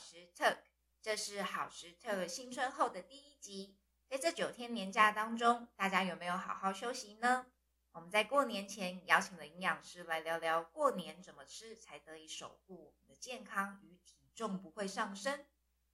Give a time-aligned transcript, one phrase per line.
[0.00, 0.56] 时特，
[1.02, 3.76] 这是好时特新春后的第一集。
[4.08, 7.46] 在这九天年假当中，大家有没有好好休息呢？
[7.92, 15.44] 我们在过年前邀请了营养师来聊聊过年怎么吃才得以守护我们的健康与体重不会上升。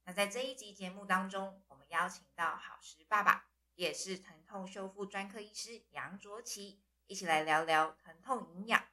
[0.04, 8.84] 那在这一集节目当中，我们邀请到好时爸爸，也是疼痛修复专科医师杨卓奇，一起来聊聊疼痛营养。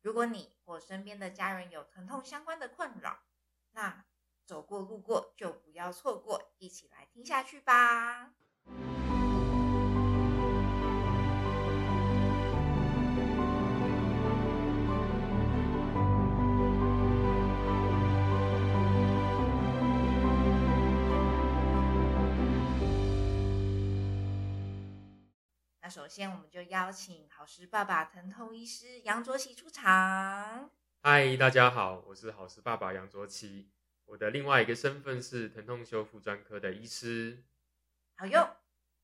[0.00, 3.20] 如果你或身边的家人有疼痛相关的困扰，
[3.72, 4.06] 那
[4.50, 8.32] 走过路过就不要错过，一起来听下去吧。
[25.80, 30.68] 那首先，我们就邀请好时爸爸疼痛医师杨卓喜出场。
[31.04, 33.70] 嗨，大家好，我是好时爸爸杨卓奇。
[34.10, 37.44] 我的另外一个身份是疼痛修复专科的医师。
[38.16, 38.56] 好哟，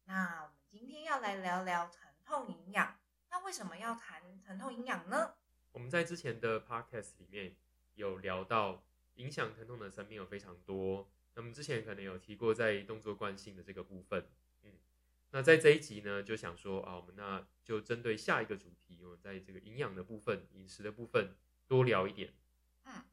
[0.07, 2.99] 那我们今天要来聊聊疼痛营养。
[3.31, 5.37] 那为什么要谈疼痛营养呢？
[5.71, 7.55] 我们在之前的 podcast 里面
[7.95, 8.85] 有聊到，
[9.15, 11.09] 影响疼痛的层面有非常多。
[11.35, 14.29] 那么之前可能有提过在动作惯性的这个部分，
[14.65, 14.73] 嗯，
[15.31, 21.37] 那在这一集呢，就想说啊，我们那就针对下一个主题，我在这个营养的部分、饮食的部分
[21.69, 22.33] 多聊一点。
[22.87, 23.05] 嗯，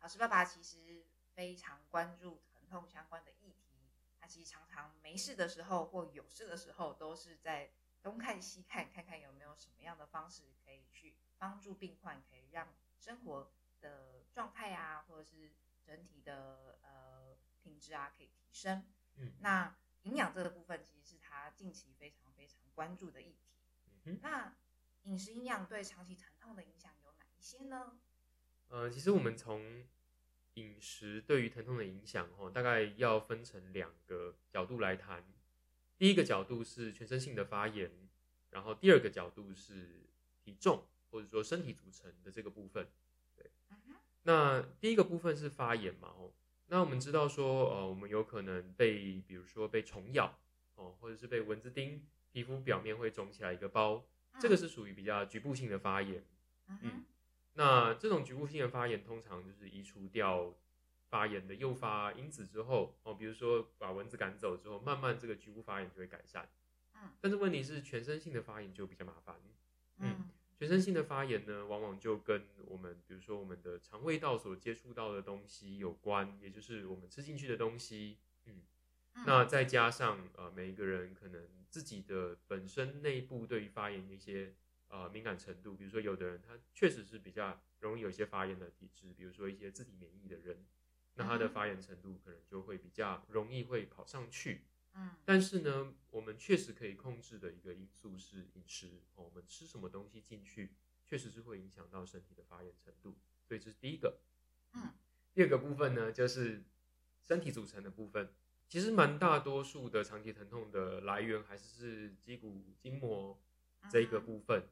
[0.00, 0.99] 老师爸爸其实
[1.34, 7.72] 非常关注疼痛相关的议题，他其实常常没事的时候或有事的时候，都是在
[8.02, 15.52] 东看西看，看看有没有什么样的方式可以去帮助病患，可以让生活的状态啊，或者是
[15.84, 18.84] 整体的呃品质啊，可以提升。
[19.16, 23.50] 嗯，那营养这个部分，其实是他近期非常非常关注的议题。
[23.86, 24.56] 嗯哼，那
[25.02, 27.98] 饮食营养对长期疼痛的影响有哪一些呢？
[28.68, 29.86] 呃，其实我们从
[30.54, 35.24] 饮食对于疼痛的影响，哦，大概要分成两个角度来谈。
[35.96, 37.90] 第一个角度是全身性的发炎，
[38.50, 40.08] 然后第二个角度是
[40.42, 42.88] 体重或者说身体组成的这个部分。
[43.36, 43.50] 对，
[44.22, 46.32] 那第一个部分是发炎嘛，哦，
[46.66, 50.38] 那我们知道说，呃，我们有可能被，比如说被虫咬，
[50.74, 54.06] 哦，或者是被蚊子叮，皮肤表面会肿起来一个包，
[54.40, 56.24] 这个是属于比较局部性的发炎。
[56.68, 57.04] 嗯哼，
[57.54, 60.54] 那这种局部性的发炎，通常就是移除掉
[61.08, 66.48] 发炎的诱发因子之后，哦，比如说把蚊子赶走之后，慢慢这个局部发炎就会改善。
[66.94, 69.36] 嗯，但是问题是，全身性的发炎就比较麻烦。
[69.98, 78.18] 嗯全身性的发炎呢，往往就跟我们，比如说我们的肠胃道所接触到的东西有关，也就是我们吃进去的东西。
[78.44, 78.60] 嗯，
[79.14, 84.54] 嗯那再加上呃，每一个人可能自己的本身内部对于发炎的一些
[84.90, 90.66] 呃敏感程度，比如说有的人他确实是比较容易有一些发炎的体质，比如说一些自体免疫的人，
[91.14, 94.66] 那他的发炎程度可能就会比较容易会跑上去。
[94.92, 100.74] 嗯但是呢，我们确实可以控制的一个因素是饮食，哦、我们吃什么东西进去，
[101.06, 104.20] 确实是会影响到身体的发炎程度，所以这是第一个。
[104.72, 104.92] 嗯，
[105.32, 106.64] 第二个部分呢，就是
[107.24, 108.34] 身体组成的部分。
[108.68, 113.40] 其实蛮大多数的长期疼痛的来源还是是肌骨筋膜
[113.88, 114.60] 这一个部分。
[114.60, 114.68] 嗯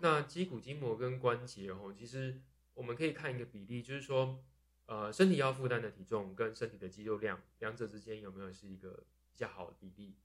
[0.00, 2.40] 那肌骨筋膜跟关节哦，其实
[2.74, 4.44] 我们可以看一个比例，就是说，
[4.86, 10.16] 呃，身体要负担的体重跟身体的肌肉量，两者之间有没有是一个比较好的比例？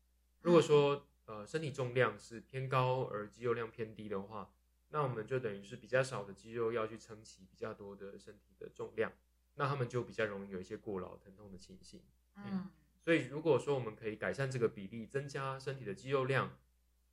[0.42, 4.54] 如果说呃身体重量是偏高而肌肉量偏低的话，
[4.90, 9.12] 那我们就等于是比较少的肌肉要去撑起比较多的身体的重量，
[9.56, 12.02] 那他们就比较容易有一些过劳疼痛的情形。
[12.36, 12.70] 嗯
[13.02, 16.58] 所以如果说我们可以改善这个比例，增加身体的肌肉量，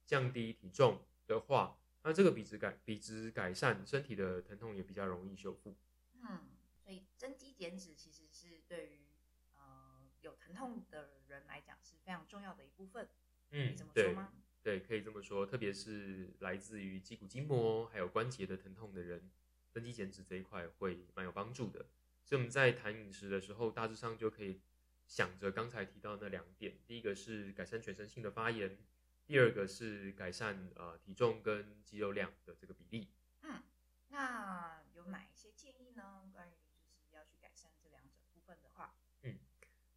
[0.04, 5.76] 降低体重的话，那这个比值改比值改善，身体的疼痛也比较容易修复。
[6.22, 6.46] 嗯，
[6.80, 9.08] 所以增肌减脂其实是对于
[9.56, 13.08] 呃有疼痛的人来讲是非常重要的一部分。
[13.50, 14.32] 嗯这么说对吗？
[14.62, 19.28] 对，可以这么说，特别是来自于肌骨筋膜还有关节的疼痛的人，
[19.72, 21.86] 增肌减脂这一块会蛮有帮助的。
[22.24, 24.60] 所以我们在谈饮食的时候，大致上就可以
[25.09, 28.78] 想着刚才提到那两点：第一个是改善全身性的发炎，
[29.26, 33.08] 第二个是改善呃体重跟肌肉量的这个比例。
[33.42, 33.62] 嗯，
[34.08, 36.30] 那有哪一些建议呢？
[36.32, 36.52] 关于
[36.92, 39.38] 就是要去改善这两者部分的话，嗯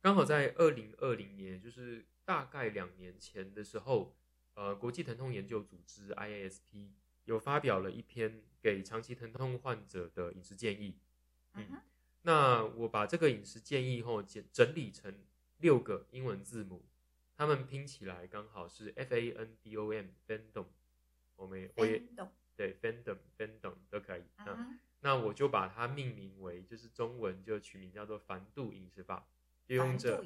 [0.02, 4.18] 刚好在二零二零年，就是大概两年前的时候，
[4.56, 6.94] 呃，国际疼痛研究组织 IASP
[7.26, 10.98] 有发表了一篇给长期疼痛患者的饮食建议。
[11.54, 11.82] 嗯哼，
[12.24, 15.24] 那我把这个饮食建议后整整理成
[15.58, 16.89] 六个英文字母，
[17.40, 20.66] 它们拼起来刚好是 F A N D O M Fandom。
[21.38, 24.24] 我们我也懂，对 Fandom Fandom 都可以。
[24.40, 29.26] 那那我就把它命名为，就是中文就取名叫做繁度饮食法，
[29.66, 30.22] 就用这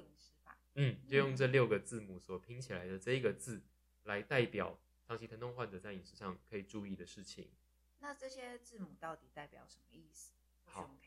[0.74, 3.62] 嗯，就用这六个字母所拼起来的这一个字
[4.06, 7.52] 来代表长期疼痛患者在饮食上可以注意的事情。
[8.00, 10.32] 那这些字母到底代表什么意思？
[10.66, 10.98] 好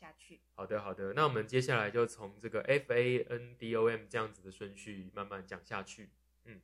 [0.00, 0.40] 下去。
[0.54, 6.08] 好的，好的，那我们接下来就从这个 F A N D O M 这样子的顺序慢慢讲下去。
[6.44, 6.60] 嗯，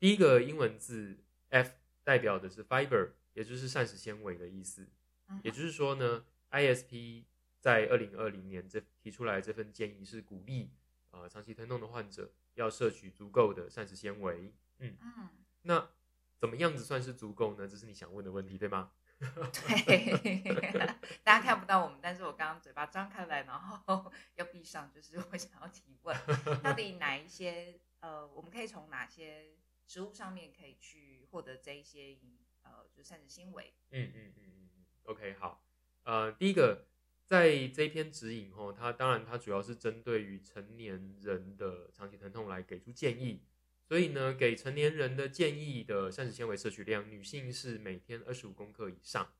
[0.00, 1.18] 第一个英文字
[1.50, 1.70] F
[2.02, 4.88] 代表的是 fiber，也就是膳食纤维的意思。
[5.28, 7.24] 嗯也就是说呢，ISP
[7.60, 10.70] 在二零二零年这提出来这份建议是鼓励
[11.12, 14.52] 呃长期疼痛的患者要摄取足够的膳食纤维。
[14.80, 15.28] 嗯，嗯，
[15.62, 15.88] 那
[16.36, 17.66] 怎么样子算是足够呢？
[17.66, 18.90] 这是你想问的问题，对吗？
[19.18, 20.38] 对，
[21.22, 26.16] 大家看不到我们，但是我刚刚嘴巴张开来，然后要闭上，就是我想要提问，
[26.62, 29.56] 到底哪一些呃，我们可以从哪些
[29.86, 32.18] 食物上面可以去获得这一些
[32.62, 33.72] 呃，就是膳食纤维？
[33.90, 35.64] 嗯嗯嗯嗯嗯，OK，好，
[36.02, 36.86] 呃，第一个，
[37.24, 43.42] 在这一篇指引后，它当然它主要是针对于成年人的长期疼痛来给出建议，
[43.86, 49.32] 所以呢，给成年人的建议的膳食纤维摄取量，女性是每天二十五公克以上，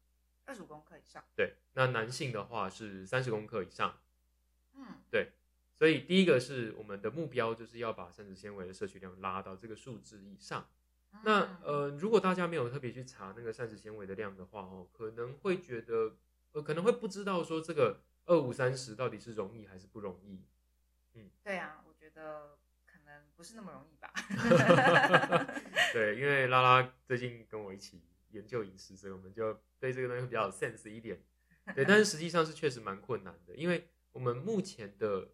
[0.45, 1.25] 二十五公克以上。
[1.35, 4.01] 对，那男性的话是三十公克以上，
[4.75, 5.33] 嗯对
[5.79, 10.69] 所以第一个是我们的目标就是要把膳食纤维的摄取量拉到这个数字以上。
[11.23, 16.17] 那嗯呃，如果大家没有特别去查那个膳食纤维的量的话，哦，可能会觉得
[16.53, 20.43] 呃，可能会不知道说这个二五三十到底是容易还是不容易。
[21.15, 22.59] 嗯对啊，我觉得
[23.37, 24.13] 不是那么容易吧。
[25.93, 31.23] 对，因为拉拉最近跟我一起研究饮食，所以我们就对这个东西比较有 sense 一点。
[31.75, 35.31] 对，但是实际上是确实蛮困难的，因为我们目前的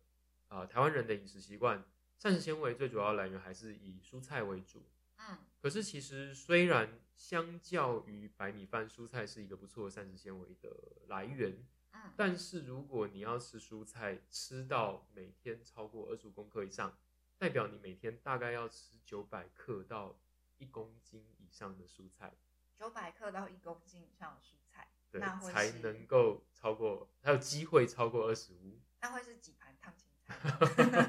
[0.48, 1.84] 啊、呃台湾人的饮食习惯，
[2.18, 4.82] 膳食纤维最主要来源还是以蔬菜为主。
[5.18, 10.70] 嗯可是其实虽然相较于白米饭，蔬菜是一个不错的膳食纤维的
[11.08, 11.62] 来源，
[11.92, 16.96] 嗯但是如果你要吃蔬菜，吃到每天超过二十五公克以上，
[17.40, 20.14] 代表你每天大概要吃九百克到
[20.58, 22.34] 一公斤以上的蔬菜，
[22.76, 28.78] 九百克到一公斤以上的蔬菜，对那，会是才能够超过，还有机会超过二十五。
[29.00, 30.36] 那会是几盘烫青菜？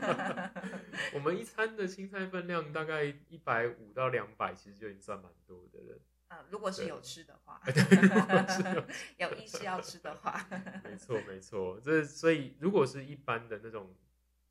[1.14, 6.00] 我们一餐的青菜分量大概一百五到两百，其实就已经算蛮多的了。
[6.30, 8.74] 呃，如果是有吃的话， 对
[9.18, 10.48] 有 有意识要吃的话，
[10.86, 13.94] 没错，没错，这所以如果是一般的那种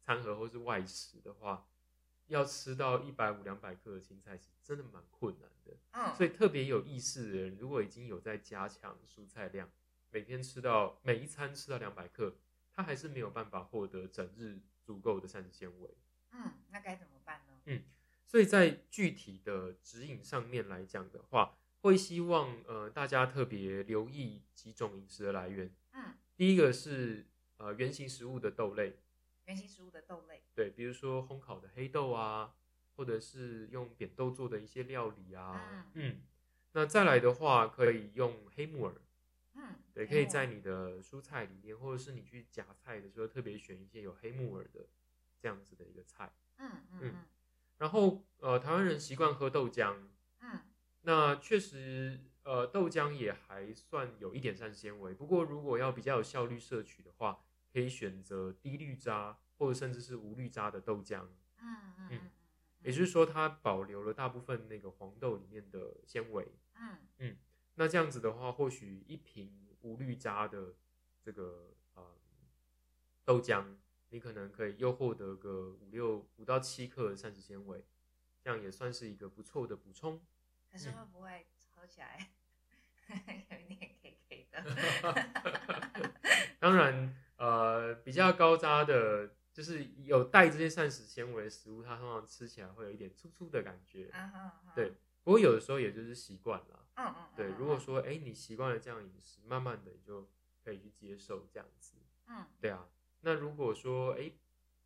[0.04, 1.66] 餐盒或是外食的话，
[2.30, 5.76] 要吃到一百五两百克的青菜，其实真的蛮困难的。
[5.92, 9.68] 嗯，所以特别有意识的人，如果已经有在加强蔬菜量，
[10.10, 12.36] 每天吃到每一餐吃到两百克，
[12.72, 15.90] 他还是没有办法获得整日足够的膳食纤维。
[16.32, 17.60] 嗯，那该怎么办呢？
[17.66, 17.82] 嗯
[18.26, 25.74] 所以在具体的指引上面来讲的话，会希望呃大家特别留意几种饮食的来源。
[25.94, 29.00] 嗯，第一个是呃原型食物的豆类，
[29.46, 32.54] 原型食物的豆类，对，比如说烘烤的黑豆啊，
[32.96, 36.22] 或者是用扁豆做的一些料理啊，嗯，
[36.72, 38.94] 那再来的话可以用黑木耳，
[39.54, 44.86] 嗯，对，可以在你的蔬菜里面，或者是你去夹菜的时候特别选一些有黑木耳的
[45.40, 46.32] 这样子的一个菜。
[46.58, 47.24] 嗯嗯嗯嗯
[47.78, 49.96] 然后呃台湾人习惯喝豆浆，
[50.40, 50.60] 嗯
[51.02, 55.14] 那确实，呃，豆浆也还算有一点膳食纤维。
[55.14, 61.26] 不过，如果要比较有效率摄取的话，可以选择低绿渣或者甚至是无绿渣的豆浆。
[61.58, 62.30] 嗯嗯嗯，
[62.82, 66.52] 也就是说，它保留了大部分那个黄豆里面的纤维。
[66.74, 67.36] 嗯嗯
[67.74, 70.74] 那这样子的话，或许一瓶无绿渣的
[71.22, 72.18] 这个呃
[73.24, 73.76] 豆浆，
[74.10, 77.84] 你可能可以又获得个五六五到七克的膳食纤维，
[78.42, 80.20] 这样也算是一个不错的补充。
[80.70, 82.30] 可是会不会喝起来
[83.50, 84.62] 有一点 K K 的？
[86.60, 94.10] 当然，呃，比较高渣的，就是有带这些膳食纤维的食物，它通常吃起来会有一点粗粗的感觉。
[94.12, 94.90] 啊哈哈对，
[95.24, 96.86] 不过有的时候也就是习惯了。
[96.96, 100.28] 嗯嗯，嗯对，嗯如果说哎、你习惯了这样饮食，慢慢的你就
[100.62, 101.94] 可以去接受这样子。
[102.28, 102.86] 嗯对啊，
[103.22, 104.30] 那如果说哎、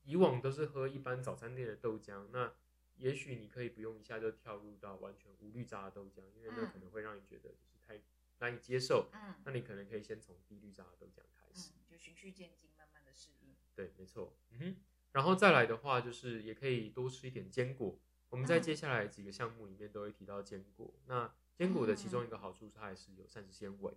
[0.05, 2.53] 以往都是喝一般早餐店的豆浆，那
[2.95, 8.01] 也许你可以不用一下就跳入到完全无滤渣的豆浆，因为那嗯可能会让你觉得就是太
[8.39, 9.11] 难以接受。
[9.13, 11.73] 嗯那你可能可以先从低滤渣的豆浆开始。
[11.73, 13.55] 嗯，就循序渐进，慢慢的适应。
[13.73, 14.77] 对，没错，嗯哼。
[15.13, 17.97] 然后再来的话，就是也可以多吃一点坚果。
[18.31, 20.93] 我们在嗯接下来几个项目里面都会提到坚果。
[21.07, 23.97] 那坚果的其中一个好处，它还是有膳食纤维。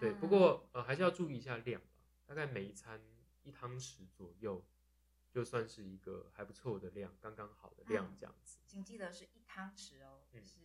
[0.00, 1.86] 对，不嗯过呃还是要注意一下量吧，
[2.26, 3.00] 大概每一餐
[3.44, 4.66] 一汤匙左右，
[5.30, 8.58] 就算是一个还不错的量，刚刚好的量嗯这样子。
[8.66, 10.56] 请记得是一汤匙哦，嗯是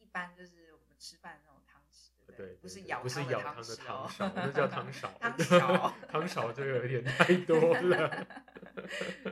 [0.00, 5.08] 一般就是我们吃饭那种汤匙，对对不对对是舀汤不是舀汤汤的汤勺，那叫汤勺。
[5.20, 8.26] 汤勺 汤勺这个有点太多了。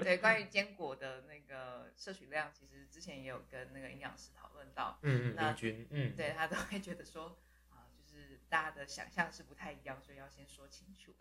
[0.02, 7.38] 对，关于坚果的那个摄取量，其实之前也有跟那个营养师讨论到，嗯嗯，那明君，嗯，对他都会觉得说
[7.70, 11.14] 啊、就是大家的想象是不太一样，所以要先说清楚。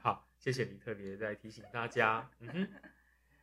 [0.00, 2.30] 好，谢谢你特别在提醒大家。
[2.40, 2.68] 嗯哼，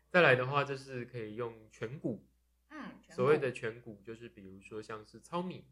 [0.10, 2.26] 再来的话就是可以用全谷，
[2.70, 5.66] 嗯，所谓，的全谷就是比如说像是糙米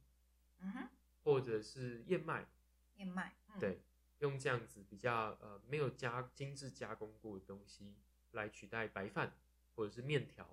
[0.59, 0.89] 嗯哼，
[1.23, 2.47] 或者是燕麦，
[2.95, 3.81] 燕麦，嗯、，对，
[4.19, 7.95] 用这样子比较呃没有加精致加工过的东西
[8.31, 9.37] 来取代白饭
[9.75, 10.49] 或者是面条，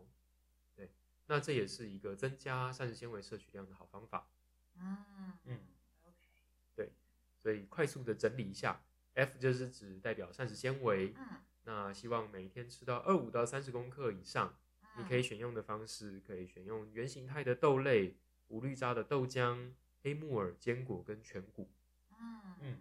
[0.76, 0.90] 对，
[1.26, 4.28] 那这也是一个增加膳食纤维摄取量的好方法。
[4.76, 5.04] 嗯。
[5.16, 5.60] 嗯嗯
[6.02, 6.92] ，OK，
[7.38, 8.82] 所以快速的整理一下
[9.14, 14.58] ，F 就是指代表膳食纤维，嗯，那希望每天吃到二五到三十公克以上。
[14.96, 18.16] 你可以选用的方式可以选用原形态的豆类、
[18.48, 19.72] 无滤渣的豆浆、
[20.02, 21.70] 黑木耳、坚果跟全谷。
[22.10, 22.56] 嗯嗯。
[22.60, 22.78] 嗯，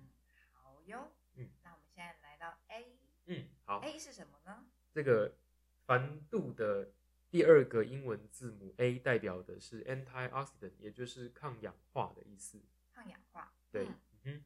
[0.51, 4.65] 好哟，嗯，那我们现在来到 A，A 嗯，好，A 是什么呢？
[4.91, 5.36] 这个
[5.86, 6.91] 繁度的
[7.32, 12.62] 第二个英文字母 A 代表的是 antioxidant，也就是抗氧化的意思。
[12.91, 13.96] 抗氧化，对，嗯。
[14.12, 14.43] 嗯哼，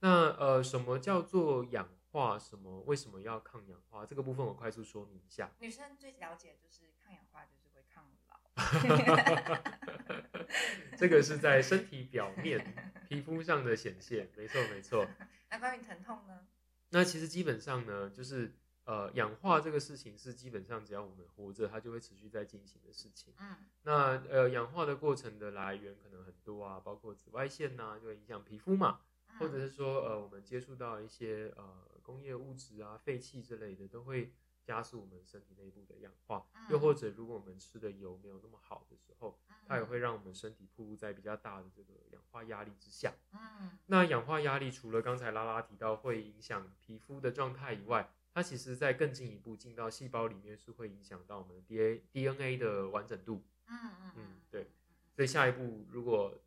[0.00, 2.38] 那呃，什么叫做氧化？
[2.38, 4.04] 什么为什么要抗氧化？
[4.06, 5.50] 这个部分我快速说明一下。
[5.60, 8.38] 女生最了解就是抗氧化就是会抗老，
[10.96, 12.74] 这个是在身体表面、
[13.08, 15.06] 皮肤上的显现，没错没错。
[15.50, 16.46] 那关于疼痛呢？
[16.90, 18.52] 那其实基本上呢，就是
[18.84, 23.34] 呃，氧化这个事情是基本上只要我们活着，它就会持续在进行的事情。
[23.38, 34.32] 嗯那呃，氧化的过程的来源可能很多啊，包括紫外线呐、就会影响皮肤嘛，嗯或者是说呃，我们接触到一些呃工业物质啊、废气之类的，都会
[34.64, 36.46] 加速我们身体内部的氧化。
[36.54, 43.12] 嗯又或者如果我们吃的油没有那么好的时候，它也嗯会让我们身体暴露在比较大的这个氧化压力之下。
[43.32, 53.44] 嗯那氧化压力除了刚才拉拉提到会影响皮肤的状态以外，它其实在更进一步进到细胞里面是会影响到我们的 D A D N A 的完整度。
[53.66, 54.70] 嗯嗯嗯对
[55.14, 56.38] 所以下一步如果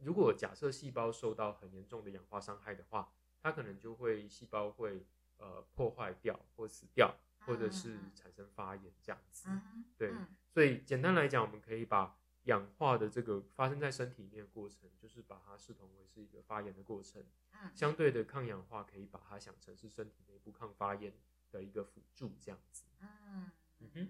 [0.00, 3.12] 如果假设细胞受到很严重的氧化伤害的话，
[3.44, 5.04] 它可能就会细胞会
[5.36, 9.50] 呃破坏掉或死掉，或者是产生发炎这样子。
[9.50, 17.22] 嗯对嗯所以简单来讲，我们可以把氧化的这个发生在身体里面的过程，就是把它视同为是一个发炎的过程。
[17.52, 21.12] 嗯相对的抗氧化可以把它想成是身体内部抗发炎
[21.50, 22.84] 的一个辅助，这样子。
[23.00, 24.08] 嗯嗯哼，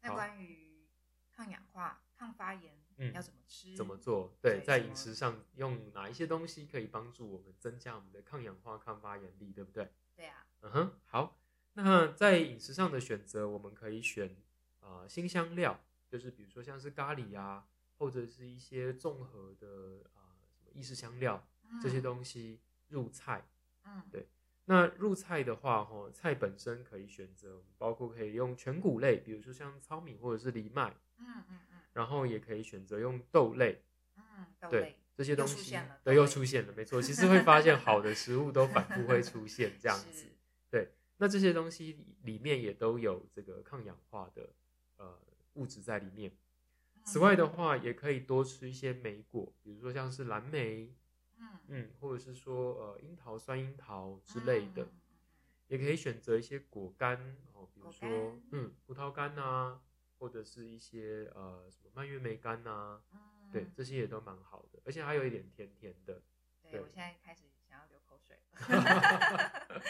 [0.00, 0.73] 那关于
[2.24, 3.76] 抗发炎嗯要怎么吃？
[3.76, 4.34] 怎么做？
[4.40, 9.92] 对，在饮食上用哪一些东西可以帮助我们增加我们的抗氧化、抗发炎力，对不对？
[10.16, 11.38] 对啊，嗯哼，好。
[11.74, 14.36] 那在饮食上的选择，我们可以选
[14.80, 15.78] 啊、呃新香料，
[16.08, 17.66] 就是比如说像是咖喱啊，
[17.98, 21.46] 或者是一些综合的啊、什么意式香料
[21.82, 23.46] 这些东西入菜。
[23.84, 24.26] 嗯对
[24.66, 33.82] 那入菜的话，吼，菜本身可以选择，包括可以用全谷类，比如说像糙米或者是藜麦，嗯嗯嗯然后也可以选择用豆类，
[34.16, 34.22] 嗯，
[34.60, 37.00] 豆对这些东西出现了，对，又出现了，没错。
[37.00, 40.26] 其实会发现好的食物都反复会出现 这样子
[40.70, 44.50] 对，那这些东西里里面也都有这个抗氧化的
[44.98, 45.18] 呃
[45.54, 46.30] 物质在里面。
[47.04, 50.94] 此外的话，也可以多吃一些莓果，比如说像是蓝莓，
[51.38, 54.88] 嗯嗯，或者是说呃樱桃、酸樱桃之类的。
[55.68, 57.16] 也可以选择一些果干
[57.54, 59.80] 哦，比如果说干嗯葡萄干呐、
[60.24, 63.20] 或者是一些呃什么蔓越莓干呐、嗯
[63.52, 66.22] 对嗯，这些也都蛮好的，而且还有一点甜甜的。
[66.62, 68.56] 对对我现在开始想要流口水了。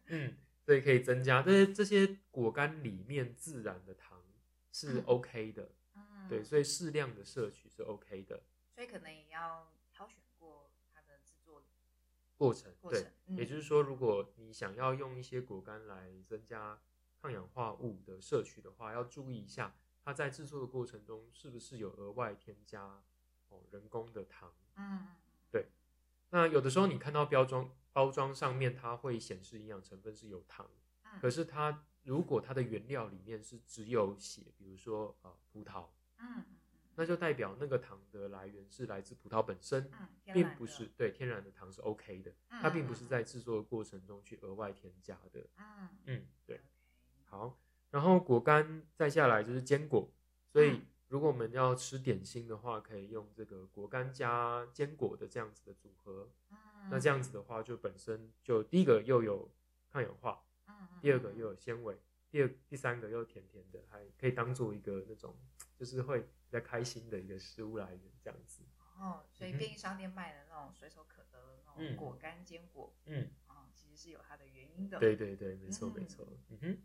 [0.08, 4.24] 嗯，所以可以增加这些这些果干里面自然的糖
[4.72, 8.42] 是嗯 OK 的，嗯对，所以适量的摄取是 OK 的
[8.74, 11.62] 所以可能也要挑选过它的制作
[12.38, 12.72] 过程。
[12.88, 16.80] 对，，嗯也就是说，如果你想要用一些果干来增加
[17.20, 23.02] 抗氧化物的摄取的话，要注意一下它在制作的过程中是不是有额外添加
[23.48, 24.52] 哦人工的糖。
[24.76, 25.06] 嗯
[25.52, 25.64] 嗯
[26.32, 30.70] 那有的时候你看到标装包装上面它会显示营养成分是有糖，
[31.02, 36.44] 嗯，可是它如果它的原料里面是只有写，比如说呃葡萄，嗯嗯
[36.94, 45.44] 那就代表那个糖的来源是来自葡萄本身，嗯，并不是对天然的糖是 OK 的，嗯它并不是在制作的过程中去额外添加的。
[45.56, 46.60] 嗯嗯，对。
[47.30, 47.58] 好，
[47.90, 50.12] 然后果干再下来就是坚果，
[50.52, 56.28] 所以嗯如果我们要吃点心的话，可以用这个果干加坚果的这样子的组合。
[56.50, 56.58] 嗯
[56.90, 59.50] 那这样子的话，就本身就第一个又有
[59.90, 60.42] 抗氧化，
[61.00, 61.96] 第二个又有纤维，
[62.30, 65.36] 第二第三个又甜甜的，还可以当做一个那种
[65.76, 68.62] 就是会比较开心的一个食物来源这样子。
[68.98, 74.98] 哦，所以便利商店卖的那种随手可得的那嗯种果干坚果，嗯，哦，其实是有它的原因的。
[74.98, 76.78] 对对对，没错嗯没错，嗯哼，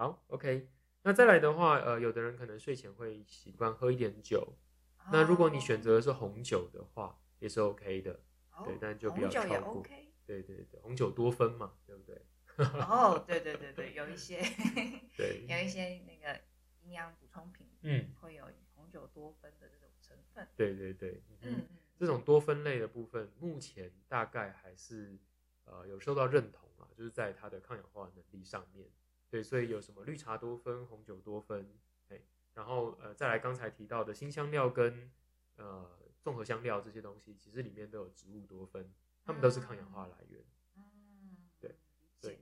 [0.00, 0.66] 好，OK。
[1.02, 4.56] 那再来的话，呃，有的人可能睡前会习惯喝一点酒，
[4.96, 8.18] 哦，那如果你选择的是红酒的话，也是 OK 的。
[8.50, 10.12] 哦对但就不要红酒也超过 OK。
[10.24, 12.16] 对对对，红酒多酚嘛，对不对？
[12.56, 14.40] 哦，对对对对，有一些
[15.18, 16.40] 对，有一些那个
[16.80, 20.48] 营养补充品嗯，会有红酒多酚的这种成分。
[20.56, 21.66] 对对对，嗯，
[21.98, 25.18] 这种多酚类的部分，目前大概还是
[25.64, 28.88] 呃有受到认同啊，就是在它的抗氧化能力上面。
[29.30, 31.64] 对，所以有什么绿茶多酚、红酒多酚，
[32.08, 32.20] 哎，
[32.54, 35.10] 然后呃再来刚才提到的新香料跟
[35.56, 38.92] 呃综合香料这些东西，其实里面都有植物多酚，
[39.24, 40.42] 它们都是抗氧化来源。
[40.76, 41.76] 嗯，对
[42.20, 42.40] 对。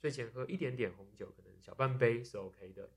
[0.00, 2.90] 睡前喝一点点红酒，可能小半杯是 OK 的。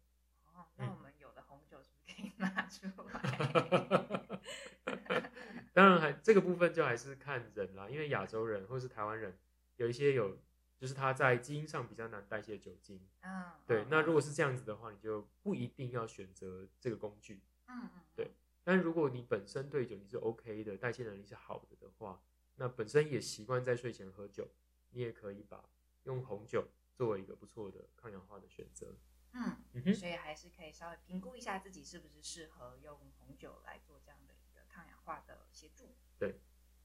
[0.54, 4.40] 哦，那嗯我们有的红酒是不是可以拿出来？
[5.74, 9.38] 当然还这个部分就还是看人啦，因为亚洲人或是台湾人
[9.78, 10.38] 有一些有，
[10.84, 13.00] 就是它在基因上比较难代谢酒精。
[13.22, 17.42] 嗯，对，嗯那如果是这样子的话，你就不一定要选择这个工具。
[17.68, 18.34] 嗯嗯，对
[18.66, 22.22] 但如果你本身对酒你是 OK 的，代谢能力是好的的话，
[22.56, 24.52] 那本身也习惯在睡前喝酒，
[24.90, 25.64] 你也可以把
[26.04, 28.94] 用红酒作为一个不错的抗氧化的选择。
[29.32, 35.96] 嗯，嗯，所以还是可以稍微评估一下自己是不是适合用红酒来做这样的一个抗氧化的协助。
[36.20, 36.42] 对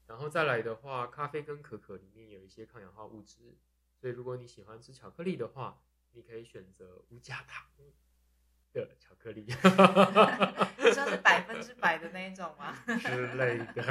[0.07, 3.57] 然后再来的话，咖啡跟可可里面有一些抗氧化物质，
[3.99, 7.67] 所以如果你喜欢吃巧克力的话，你可以选择无加糖
[8.71, 9.41] 的巧克力
[10.77, 12.75] 你说是百分之百的那一种吗？
[12.85, 13.83] 之类的。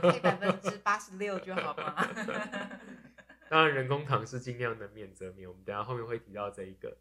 [0.00, 1.94] 可以百分之八十六就好吗？
[3.50, 6.96] 当然，人工糖是尽量能免则免，我们等下后面会提到这一个。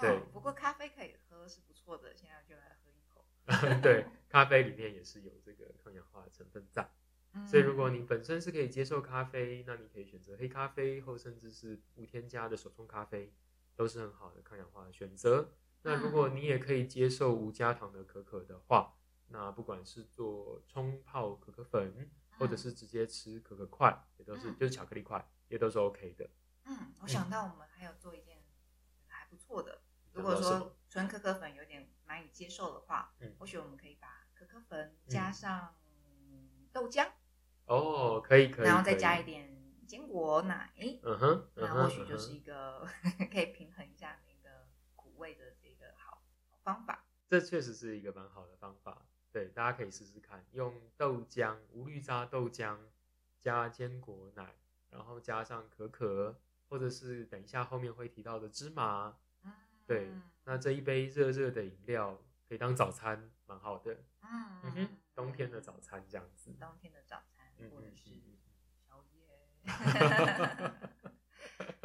[0.00, 3.80] 对哦，不过咖啡可以喝是不错的，现在就来喝一口。
[3.82, 6.88] 对，咖啡里面也是有这个抗氧化的成分在，嗯
[7.46, 13.32] 所以如果你本身是可以接受咖啡，那你可以选择黑咖啡，或甚至是无添加的手冲咖啡，
[13.74, 15.52] 都是很好的抗氧化的选择。
[15.82, 18.94] 那如果你也可以接受无加糖的可可的话，
[19.28, 24.56] 那不管是做冲泡可可粉，或者是直接吃可可块，也都是嗯。
[24.58, 26.30] 就是巧克力块，也都是 OK 的。
[26.64, 27.06] 嗯，我。
[27.08, 28.44] 想到我们还有做一件
[29.06, 29.82] 还不错的。
[30.12, 33.34] 如果说纯可可粉有点难以接受的话，嗯。
[33.38, 35.74] 或许我们可以把可可粉加上
[36.72, 37.10] 豆浆，
[37.72, 39.48] 哦，可以可以，然后再加一，点
[39.86, 42.86] 坚果奶，嗯哼，或许就是一个
[43.32, 47.06] 可以平衡一下那个苦味的这个好好方法。
[47.28, 52.76] 这确实是一个蛮好的方法，对，大家可以试试看，用豆浆无绿渣豆浆
[53.40, 54.54] 加坚果奶，
[54.90, 59.52] 然后加上可可，或者是等一下后面会提到的芝麻，嗯，
[59.86, 60.12] 对，
[60.44, 67.31] 那这一杯热热的饮料可以当早餐，蛮好的，嗯嗯哼，冬天的早餐这样子，冬天的早餐
[67.68, 68.38] 或者是嗯
[68.88, 69.26] 宵夜。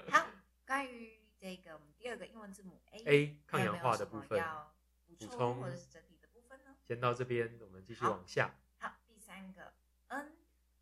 [0.09, 0.27] 好，
[0.65, 4.73] 关于这个我们第二个英文字母 A，A 抗氧化的部分，要
[5.05, 6.75] 补充或者是整体的部分呢？
[6.83, 9.73] 先到这边，我们继续往下好，第三个
[10.07, 10.31] N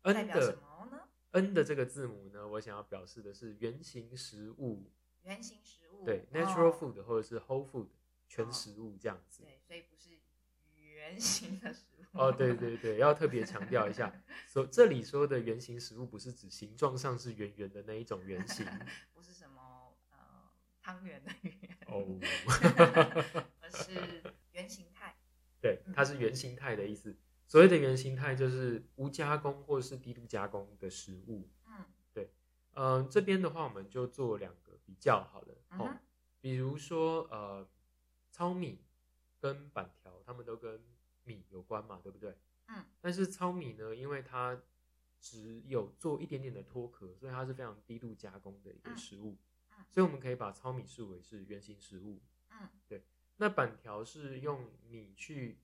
[0.02, 4.90] 代表什的么呢？N 的这个字母呢，我想要表示的是原型食物，
[5.22, 7.88] 原型食物，对，natural 哦 food 或者是 whole food
[8.28, 9.42] 全哦食物这样子。
[9.42, 10.20] 对，所以不是
[11.06, 12.18] 圆形的食物。
[12.18, 14.12] 哦，对对对，要特别强调一下，
[14.48, 18.66] 所这里说的圆形食物不是指形状上是圆圆的那一种圆形
[19.12, 20.16] 不是什么呃
[20.80, 22.18] 汤圆的圆，哦，
[23.60, 25.16] 而是原形态。
[25.60, 27.16] 对，它是原形态的意思。
[27.46, 31.48] 所谓的原形态就是无加工或是低度加工的食物。
[31.66, 32.30] 嗯对
[32.74, 35.54] 嗯、这边的话我们就做两个比较好了。
[35.70, 35.96] 哦
[36.40, 37.68] 比如说呃，
[38.30, 38.84] 糙米
[39.40, 40.80] 跟板条，他们都跟
[41.26, 42.34] 米有关嘛，对不对？
[42.68, 42.82] 嗯。
[43.02, 44.58] 但是糙米呢，因为它
[45.20, 49.36] 只有做一点点的脱壳，所以它是非常低度加工的一个嗯食物。
[49.70, 52.22] 嗯所以我们可以把糙米视为是原型食物。
[52.50, 53.04] 嗯对
[53.36, 55.58] 那板条是用米去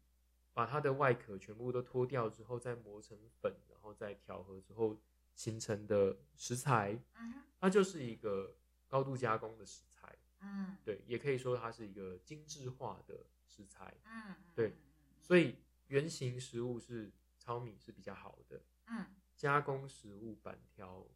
[0.52, 5.00] 把它的外壳全部都脱掉之后，再磨成粉，然后再调和之后
[5.34, 8.54] 形成的食材，嗯它就是一个
[8.86, 10.14] 高度加工的食材。
[10.40, 13.94] 嗯对，也可以说它是一个精致化的食材。
[14.04, 14.76] 嗯，对嗯
[15.22, 15.56] 所以
[15.86, 19.06] 圆形食物是糙米是比较好的，嗯
[19.36, 21.06] 加工食物板条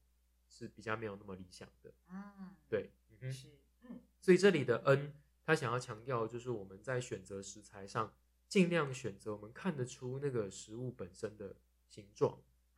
[0.48, 1.92] 是比较没有那么理想的。
[2.08, 3.32] 嗯，对，嗯哼。
[3.32, 3.48] 是
[3.82, 5.12] 嗯所以这里的 N，
[5.44, 8.12] 他想要强调就是我们在选择食材上，
[8.48, 11.54] 尽量选择我们看得出那个食物本身的
[11.86, 12.32] 形状。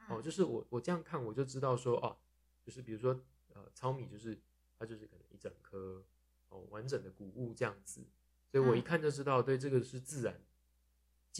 [0.08, 2.18] 哦，嗯就是我我这样看我就知道说，哦，
[2.62, 3.18] 就是比如说
[3.54, 4.38] 呃糙米就是
[4.78, 6.04] 它就是可能一整颗
[6.48, 8.06] 哦完整的谷物这样子，
[8.50, 10.38] 所以我一嗯看就知道，对这个是自然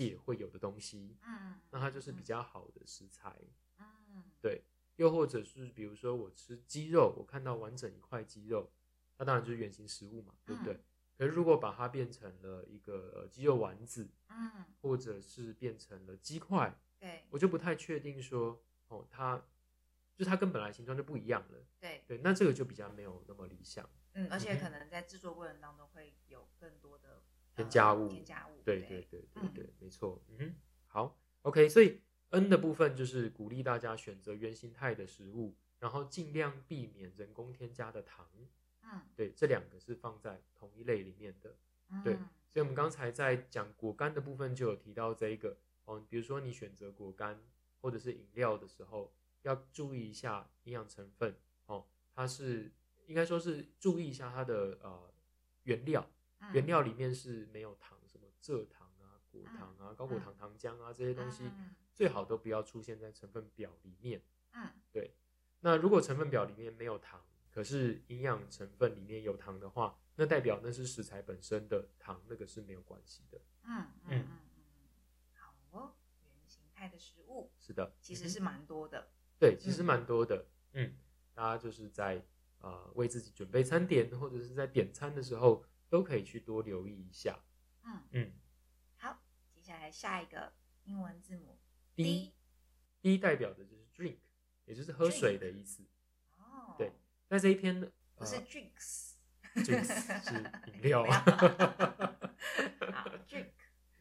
[0.06, 3.36] 界会有的东西，嗯，那它就是比较好的食材。
[3.78, 4.62] 嗯，对，
[4.96, 8.70] 又或者是比如说我吃鸡肉，我看到完整一块鸡肉，
[9.16, 10.74] 那当然就是原型食物嘛，对不对？
[10.74, 10.84] 嗯
[11.18, 19.44] 可是如果把它变成了一个呃鸡肉丸子，嗯，或者是变成了鸡块，对我就不太确定说哦，它
[20.14, 21.66] 就它跟本来形状就不一样了。
[21.80, 23.90] 对，对，那这个就比较没有那么理想。
[24.12, 27.17] 嗯，而且可能在制作过程当中会有更多的
[27.58, 30.22] 添加物呃添加物，对对对对嗯对，没错。
[30.38, 30.54] 嗯，
[30.86, 38.28] 好，OK，所以 N 的部分就是鼓励大家选择原形态的食物，然后尽量避免人工添加的糖。
[38.82, 41.56] 嗯，对，这两个是放在同一类里面的。
[41.90, 42.14] 嗯，对
[42.50, 47.42] 所以我们刚才在讲果干的部分就有提到这一个哦，比如说你选择果干
[47.80, 51.34] 或者是饮料的时候，要注意一下营养成分
[51.66, 52.72] 哦，它是
[53.06, 55.12] 应该说是注意一下它的呃
[55.64, 56.17] 原料，嗯
[56.52, 64.22] 原料里面是没有糖，什么蔗糖啊、果糖啊、高果糖糖浆啊这些东西，嗯最好都不要出现在成分表里面。
[64.52, 64.70] 嗯。
[64.92, 65.16] 对，
[65.60, 73.40] 那如果成分表里面没有糖，可是营养成分里面有糖的话，那代表那是食材本身的糖，那个是没有关系的。
[73.64, 74.26] 嗯嗯嗯。
[74.28, 74.38] 嗯，
[75.34, 77.50] 好哦，原形态的食物。
[77.58, 79.84] 是的，嗯其实是蛮多的，对，其实嗯。
[79.84, 80.46] 蛮多的。
[80.72, 80.96] 嗯，
[81.34, 82.24] 大家就是在
[82.60, 87.38] 呃为自己准备餐点或者是在点餐的时候，都可以去多留意一下。
[87.84, 88.32] 嗯，嗯
[88.96, 89.22] 好，
[89.52, 90.52] 接下来下一个
[90.84, 91.58] 英文字母
[91.94, 92.34] ，D
[93.00, 94.18] D 代表的就是 drink，
[94.64, 95.84] 也就是喝水的意思。
[96.36, 96.92] 哦，对，
[97.28, 100.34] 那这一篇呢，不是呃 drinks，drinks 是
[100.72, 101.04] 饮料。
[102.92, 103.50] 好，drink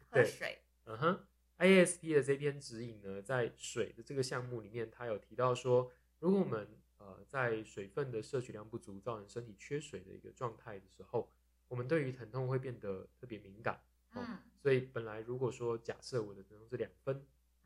[0.10, 11.32] 喝水，嗯哼，IASP 的这篇指引呢，在水的这个项目里面，它有提到说，如果我们呃在水分的摄取量不足，造成身体缺水的一个状态的时候，
[11.68, 13.76] 我们对于疼痛会变得特别敏感。
[14.14, 17.26] 哦嗯，所以本来如果说假设我的疼痛是两分，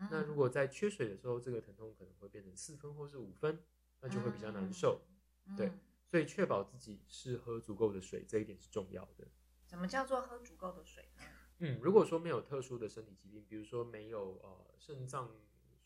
[0.09, 3.63] 那如果在缺水的时候，这个疼痛可能会变成四分或是五分，
[3.99, 5.01] 那就会比较难受。
[5.45, 9.27] 嗯，对嗯所以确保自己是喝足够的水，这一点是重要的。
[9.65, 11.23] 什么叫做喝足够的水呢？
[11.59, 15.31] 嗯，如果说没有特殊的身体疾病，比如说没有呃肾脏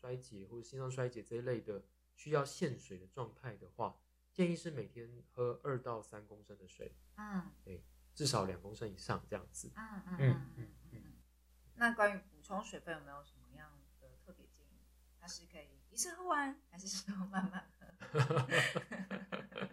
[0.00, 4.00] 衰竭或者心脏衰竭这一类的需要限水的状态的话，
[4.32, 7.52] 建议是每天喝二到三公升的水，嗯
[8.16, 9.70] 至少两公升以上这样子。
[9.76, 11.02] 嗯嗯嗯嗯嗯。
[11.74, 14.80] 那关于补充水分有没有什么样的特别建议？
[15.20, 18.48] 它是可以一次喝完，还是说慢慢喝？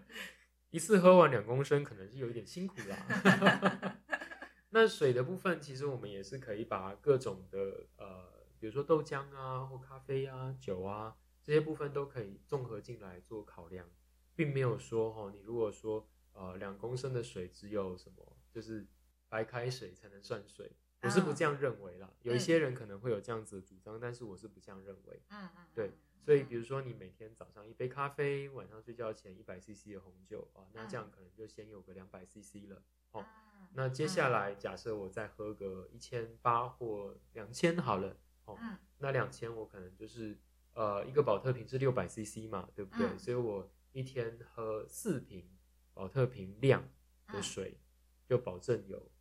[0.70, 3.98] 一次喝完两公升可能是有一点辛苦啦。
[4.72, 13.88] 那水的部分，其实我们也是可以把各种的呃，比如说豆浆啊，或咖啡啊、酒啊这些部分都可以综合进来做考量，
[14.36, 18.86] 并没有说哦，你如果说呃两公升的水只有什么，就是
[19.30, 22.12] 白开水才能算水，我是不这样认为啦。
[22.22, 25.22] 有一些人可能会有这样子的主张，但是我是不这样认为。
[25.30, 25.94] 嗯嗯，对嗯
[26.26, 32.82] 所以，比如说你每天早上一杯咖啡，晚上睡觉前一百 CC 的红酒啊，那这样可能就先有个两百 CC 了。
[33.12, 38.16] 哦嗯那接下来，假设我再喝个一千八或两千好了，
[38.46, 40.38] 哦，嗯那两千我可能就是
[40.74, 43.08] 呃一个保特瓶是六百 CC 嘛，对不对？
[43.08, 45.50] 嗯所以我一天喝四瓶
[45.94, 46.82] 保特瓶量
[47.28, 47.78] 的嗯水，
[48.26, 49.12] 就保证有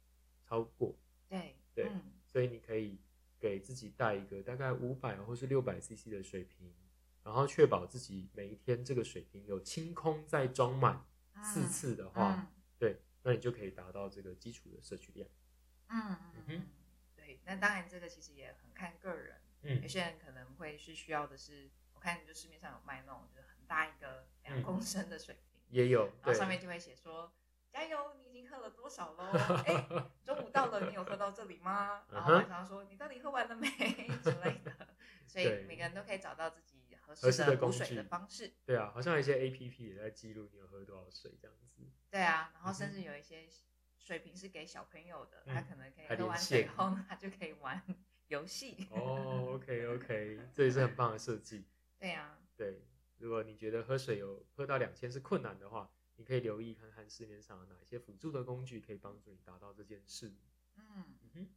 [0.46, 0.98] 超过。
[1.28, 2.98] 对对嗯所以你可以
[3.38, 6.74] 给自己带一个大概五百或是六百 CC 的水瓶，
[7.22, 11.04] 然后确保自己每一天这个水瓶有清空再装满
[11.42, 12.46] 四次的话，嗯
[12.78, 15.28] 对，那你就可以达到这个基础的摄取量。
[15.88, 16.66] 嗯嗯
[17.14, 17.40] 对。
[17.44, 27.32] 那当然，这个其实也很看个人，有嗯，些人可能会是需要的是，我看就市面上有卖那种就是很大一个两嗯公升的水瓶，也有然后，上面就会写说。
[27.72, 28.12] 加油！
[28.18, 29.30] 你已经喝了多少喽？
[29.64, 29.88] 哎，
[30.22, 32.04] 中午到了，你有喝到这里吗？
[32.12, 33.66] 然后晚上说你到底喝完了没
[34.22, 34.70] 之类的。
[35.26, 38.52] 所以每个人都可以找到自己合合适的补水的方式。
[38.66, 41.82] 对啊，好像有一些 A P P 也在记录你有喝多少水这样子。
[42.10, 43.48] 对啊，然后甚至有一些
[43.96, 47.82] 水瓶是给小朋友的，嗯他可能可以喝完水线后呢，他就可以玩
[48.26, 48.86] 游戏。
[48.90, 51.66] 哦，OK OK， 这也是很棒的设计。
[51.98, 52.82] 对啊，对，
[53.22, 60.34] 如果你觉得喝水有喝到两千是困难的话，你可以留意看看市面上有哪一些辅助的工具可以帮助你达到这件事。
[60.74, 61.48] 嗯，嗯哼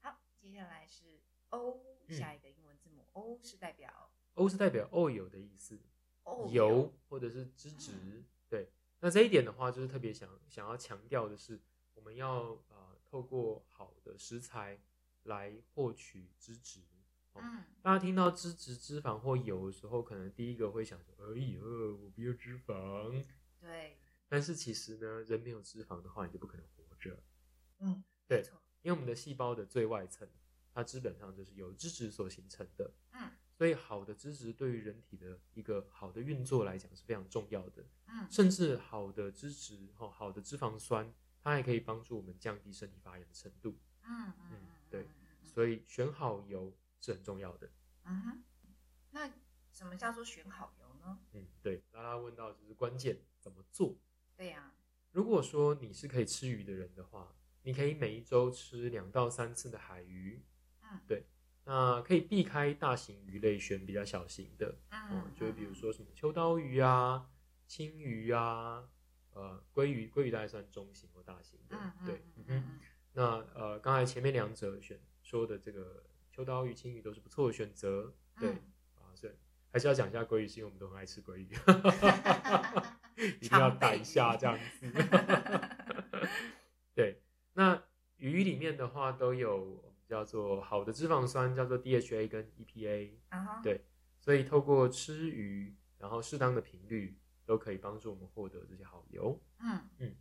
[0.00, 5.78] 好，接下来是 O，嗯下一个英文字母 O 是代表，O 是代表 oil 的意思，
[6.24, 8.24] 哦油或者是脂质。
[8.48, 11.60] 对，那这一点的话，就是特别想想要强调的是，
[11.92, 14.80] 我们要呃透过好的食材
[15.24, 16.80] 来获取脂质。
[17.32, 23.24] 哦嗯大家听到脂质、脂肪或油的时候，可能第一个会想说：“哎呦，我不要脂肪。
[23.58, 23.96] 对，”
[24.28, 27.18] 但是其实呢，人没有脂肪的话，你就不可能活着。
[27.78, 28.42] 嗯，对，
[28.82, 30.28] 因为我们的细胞的最外层
[30.74, 32.92] 它基本上就是由脂质所形成的。
[33.12, 37.82] 嗯，所以好的脂质对于人体的一个好的运作来讲是非常重要的。
[38.08, 41.10] 嗯甚至好的脂质哦，好的脂肪酸，
[41.42, 43.78] 它还可以帮助我们降低身体发炎的程度。
[44.02, 44.56] 嗯嗯嗯
[44.90, 45.06] 对
[45.42, 47.70] 所以选好油是很重要的。
[48.04, 48.44] 嗯哼，
[49.10, 49.30] 那
[49.72, 51.18] 什么叫做选好油呢？
[51.32, 51.82] 嗯，对。
[51.92, 53.96] 拉拉问到就是关键怎么做？
[54.36, 54.72] 对呀，
[55.12, 60.42] 如果说你是可以吃鱼的人的话，你可以每一周吃两到三次的海鱼。
[60.82, 61.26] 嗯对。
[61.64, 64.78] 那可以避开大型鱼类，选比较小型的。
[64.90, 67.30] 嗯哦，就比如说什么秋刀鱼啊、
[67.66, 68.88] 青鱼啊、
[69.32, 71.76] 呃鲑鱼，鲑鱼大概算中型或大型的。
[71.76, 72.80] 嗯嗯对，嗯嗯哼。
[73.12, 73.22] 那
[73.54, 78.14] 呃，刚才前面两者选说的这个秋刀鱼、青鱼都是不错的选择。
[78.38, 78.62] 对、嗯
[78.96, 79.32] 啊，所以
[79.70, 81.48] 还是要讲一下鲑鱼，是因为我们都很爱吃鲑鱼，
[83.40, 84.90] 一定要带一下这样子。
[86.94, 87.22] 对，
[87.54, 87.82] 那
[88.16, 93.12] 鱼里面的话都有叫做好的脂肪酸，叫做 DHA 跟 EPA。
[93.30, 93.84] 嗯哼对
[94.18, 99.40] 所以透过吃鱼，然后适当的频率，都可以帮助我们获得这些好油。
[99.58, 100.14] 嗯嗯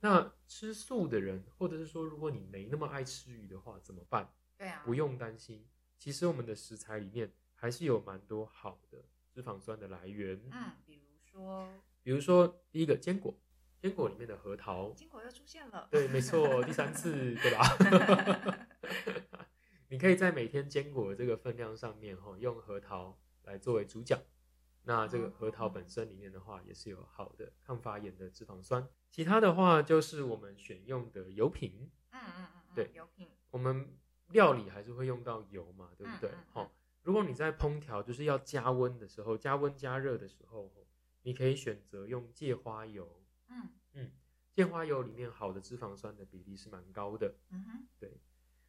[0.00, 4.30] 那吃素的人，或者是说如果你没那么爱吃鱼的话，怎么办？
[4.58, 5.64] 对啊，不用担心，
[5.96, 10.38] 其实我们的食材里面还是有蛮多好的脂肪酸的来源。
[10.50, 11.68] 嗯，比如说
[12.02, 13.38] 比如说第一个坚果，
[13.78, 18.68] 坚果里面的核桃，坚果又出现了，对，没错， 第三次，对吧？
[19.90, 24.20] 你可以在每天坚果的这个分量上面，哈，用核桃来作为主角。
[24.82, 28.88] 那这个核桃本身里面的话，也是有好的抗发炎的脂肪酸。
[29.10, 33.94] 其他的话，就是我们选用的油品，嗯嗯嗯嗯，对油品，我们
[34.30, 36.30] 料理还是会用到油嘛，对不对？
[36.52, 36.70] 哈、
[37.02, 40.70] 如果你在烹调就是要加温的时候，加温加热的时候，
[41.22, 43.22] 你可以选择用芥花油。
[43.48, 44.10] 嗯嗯
[44.52, 47.34] 芥花油里面好的脂肪酸的比例是蛮高的。
[47.50, 48.08] 嗯哼，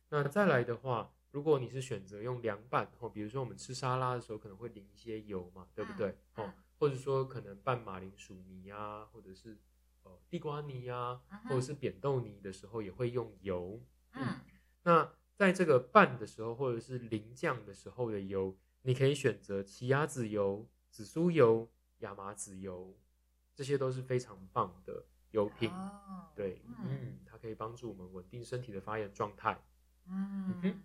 [0.10, 6.15] 那再来的话，如果你是选择用凉拌，哦，比如说我们吃沙拉的时候可能会淋一些油嘛，对不对？
[6.36, 9.58] 嗯哦，或者说可能拌马铃薯泥啊，或者是
[10.04, 13.82] 呃地瓜泥啊，嗯或者是扁豆泥的时候也会用油。
[14.13, 14.39] 嗯
[14.84, 22.93] 那在这个拌的时候，或者是淋酱的时候的油，你可以选择奇亚籽油、紫苏油、亚麻籽油，
[23.56, 25.69] 这些都是非常棒的油品。
[25.71, 29.63] 哦，对，嗯嗯，它可以帮助我们稳定身体的发炎状态。
[30.08, 30.84] 嗯哼，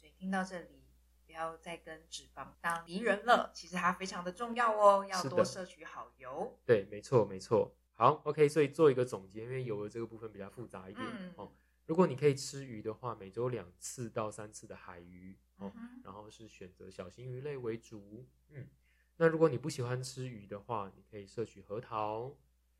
[0.00, 0.82] 所以听到这里，
[1.24, 6.58] 不要再跟脂肪当敌人了，其实它非常的重要哦，要多摄取好油。
[6.66, 7.72] 对，没错，没错。
[7.94, 11.52] 好，OK，所以做一个总结，因为油的这个部分比较复杂一点、嗯哦。
[11.86, 18.26] 如果你可以吃鱼的话，每周两次到三次的海鱼哦，嗯然后是选择小型鱼类为主。
[18.48, 18.68] 嗯，
[19.16, 22.36] 那如果你不喜欢吃鱼的话，你可以摄取核桃，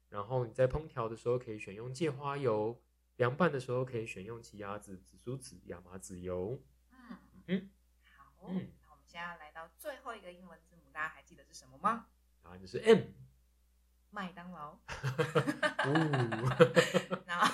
[0.09, 2.81] 然后你在烹调的时候可以选用芥花油，
[3.17, 6.63] 凉拌的时候可以选用奇亚籽、紫苏籽、亚麻籽油。
[6.91, 7.71] 嗯嗯
[8.17, 12.07] 好，嗯那我们现在来到最后一个英文字母，大家还记得是什么吗？
[12.43, 13.01] 答案就是 M。
[14.11, 14.79] 麦当劳。
[15.85, 17.52] 哦然后？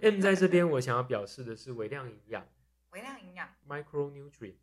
[0.00, 2.48] M 在这边我想要表示的是微量营养
[2.90, 3.54] 微量营养。
[3.66, 4.56] （micronutrient）。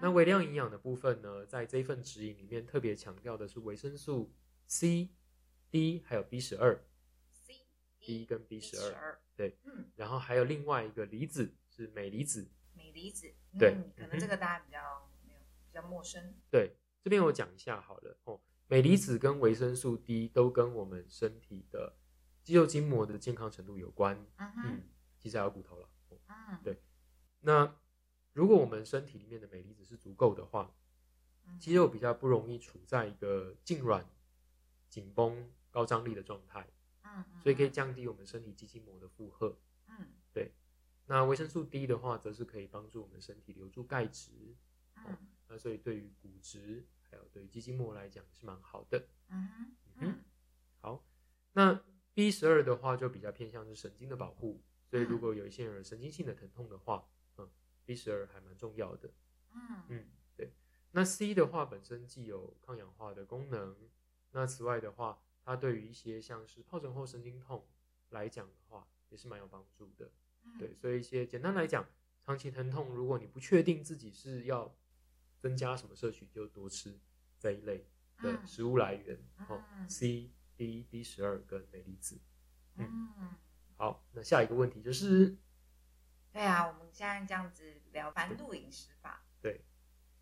[0.00, 4.34] 那微量营养的部分呢，在这份指引里面特别强调的是维生素
[4.66, 5.10] C、
[5.70, 6.82] D 还有 B 十二
[7.30, 7.66] C
[8.00, 9.20] D 跟 B 十二，二。
[9.36, 12.50] 对，嗯，然后还有另外一个离子是镁离子。
[12.74, 13.32] 镁离子。
[13.58, 16.34] 对嗯可能这个大家比较没有比较陌生。
[16.50, 18.40] 对，这边我讲一下好了哦。
[18.66, 21.94] 镁离子跟维生素 D 都跟我们身体的
[22.42, 24.16] 肌肉筋膜的健康程度有关。
[24.36, 24.62] 嗯哼。
[24.66, 24.82] 嗯，
[25.18, 25.88] 其实还有骨头了。
[26.08, 26.18] 哦。
[26.28, 26.82] 嗯，对。
[27.40, 27.74] 那
[28.32, 30.74] 如果我们身体里面的镁离子是足够的话，
[31.46, 31.58] 嗯。
[31.58, 34.04] 肌肉比较不容易处在一个痉挛、
[34.88, 36.68] 紧绷、高张力的状态，
[37.02, 39.58] 嗯嗯，所以可以降低我们身体肌筋膜的负荷。
[39.86, 40.08] 嗯。
[40.32, 40.52] 对。
[41.06, 44.56] 那维生素 D 的话，则是可以帮助我们身体留住钙质，
[44.96, 45.16] 嗯。
[45.48, 49.06] 那所以对于骨质还有对于肌筋膜来讲是蛮好的。
[49.28, 50.24] 嗯哼嗯嗯。
[50.80, 51.04] 好，
[51.52, 51.82] 那
[52.14, 57.48] B 十二的话就比较偏向是神经的保护，所以如果有一些人有神经性的疼痛的话，嗯
[57.84, 59.10] ，B 十二还蛮重要的。
[59.52, 60.52] 嗯嗯，对。
[60.90, 63.76] 那 C 的话本身既有抗氧化的功能，
[64.32, 67.66] 那此外的话，它对于一些像是疱疹后神经痛
[68.10, 70.10] 来讲的话，也是蛮有帮助的。
[70.44, 71.86] 嗯对，所以一些简单来讲，
[72.26, 74.74] 长期疼痛，如果你不确定自己是要
[75.38, 76.98] 增加什么摄取，就多吃
[77.38, 77.86] 这一类
[78.18, 79.16] 的嗯食物来源。
[79.48, 82.20] 哦嗯，C、D、B 十二跟镁离子。
[82.76, 83.36] 嗯，
[83.76, 85.36] 好，那下一个问题就是，
[86.32, 89.64] 对啊，我们现在这样子聊繁度饮食法，对，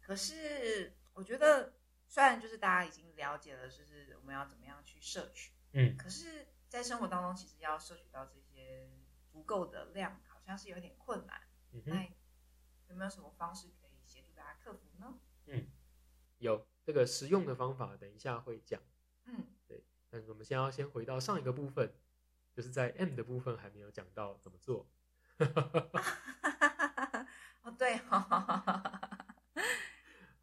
[0.01, 1.75] 可是我觉得
[2.09, 8.91] 虽然就是大家已经了解了，就是我们要怎么样去摄取，嗯，可是，在生活当中其实要摄取到这些
[9.29, 11.41] 足够的量，好像是有点困难。
[11.85, 12.03] 那
[12.89, 15.21] 有没有什么方式可以协助大家克服呢？
[15.47, 15.69] 嗯
[16.39, 18.83] 有这个实用的方法，等一下会讲。
[20.11, 21.93] 嗯，但是我们先要先回到上一个部分，
[22.53, 24.89] 就是在 M 的部分还没有讲到怎么做。
[27.63, 28.83] 哦对哦，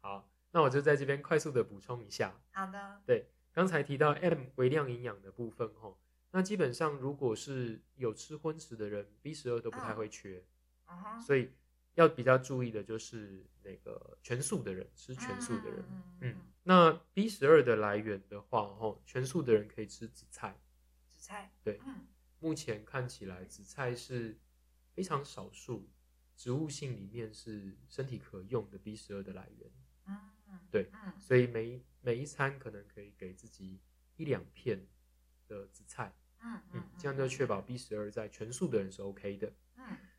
[0.00, 2.34] 好，那我就在这边快速的补充一下。
[2.52, 6.00] 好的，对刚才提到 M 微量营养的部分吼，
[6.30, 10.44] 那基本上如果是有吃荤食的人，B 十二都不太会缺，
[11.24, 11.52] 所以
[11.98, 15.84] 要比较注意的就是那个全素的人，吃全素的人。
[15.90, 20.56] 嗯嗯，那 B 十二的来源的话，吼，全素的人可以吃紫菜。
[21.08, 22.06] 紫菜，对嗯
[22.38, 24.38] 目前看起来，紫菜是
[24.94, 25.90] 非常少数
[26.36, 29.68] 植物性里面是身体可用的 B 十二的来源，
[30.06, 33.80] 嗯，对嗯所以每一每一餐可能可以给自己
[34.14, 34.86] 一两片
[35.48, 39.52] 的紫菜，嗯嗯，这样就确保 B 十二在全素的人是 OK 的。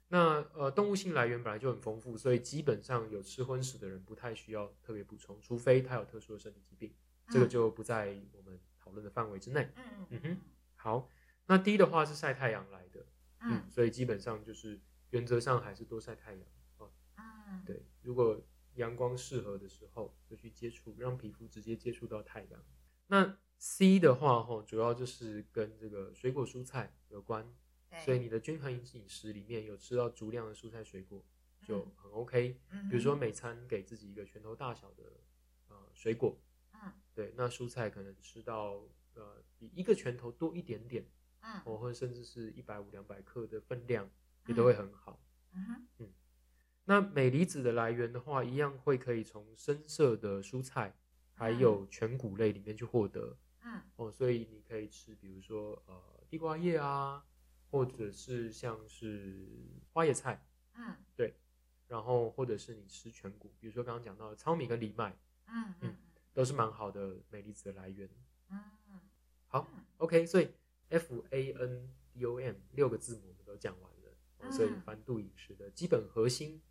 [0.10, 6.91] 嗯那呃，动物性来源本来就很丰富，所以基本上有吃荤食的人不太需要特别补充，除非他有特殊的身体疾病，
[7.30, 9.69] 这个就不在我们讨论的范围之内。
[9.76, 10.38] 嗯嗯嗯哼，
[10.76, 11.10] 好，
[11.45, 13.06] 那 D 的话是晒太阳来的，
[13.41, 14.80] 嗯嗯，所以基本上就是
[15.12, 16.41] 原则上还是多晒太阳
[16.78, 16.91] 哦。
[17.17, 18.41] 嗯，对，如果
[18.76, 22.63] 阳光适合的时候，就去接触，让皮肤直接接触到太阳。
[23.08, 27.54] 那 C 的话，吼，主要就是跟这个水果蔬菜有关，对，
[27.97, 31.25] 所以你的均衡饮食里面有吃到足量的蔬菜水果
[31.63, 32.60] 就嗯很 OK。
[32.71, 35.04] 嗯比如说每餐给自己一个拳头大小的
[35.67, 36.38] 呃水果，
[36.73, 36.93] 嗯。
[37.13, 41.06] 对，那蔬菜可能吃到呃比一个拳头多一点点，
[41.41, 41.62] 嗯。
[41.65, 44.10] 哦，或者甚至是一百五两百克的分量，
[44.47, 45.19] 也都会很好。
[45.54, 45.65] 嗯
[45.97, 46.10] 哼。
[46.86, 50.95] 那镁离子的来源的话，一样会可以从深色的蔬菜，
[51.34, 53.82] 还有全谷类里面去获得嗯。
[53.97, 57.23] 哦，所以你可以吃，比如说呃地瓜叶啊，
[57.69, 59.47] 或者是像是
[59.93, 61.36] 花椰菜，嗯对
[61.88, 65.97] 然后或者是你吃全谷，比如说刚刚讲到的糙米跟藜麦，嗯嗯
[66.34, 68.10] 都是蛮好的镁离子的来源。
[68.49, 68.60] 嗯
[69.47, 70.51] 好，OK，所以
[70.89, 76.62] F A N D O M 六个字母我们都讲完了，哦所以嗯繁度饮食的基本核心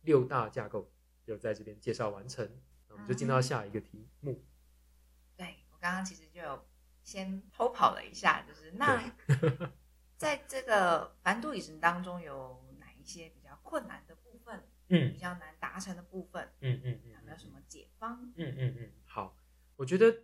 [0.00, 0.90] 六大架构
[1.22, 2.50] 就在这边介绍完成。
[2.88, 4.42] 那我们就进到下一个题目。
[5.36, 6.66] 对我刚刚其实就有
[7.02, 9.14] 先偷跑了一下，就是那
[10.22, 15.12] 在这个繁度饮食当中有哪一些比较困难的部分，嗯。
[15.12, 18.32] 比较难达成的部分，嗯嗯嗯有没有什么解方？
[18.36, 19.36] 嗯嗯嗯，好，
[19.76, 20.14] 我觉得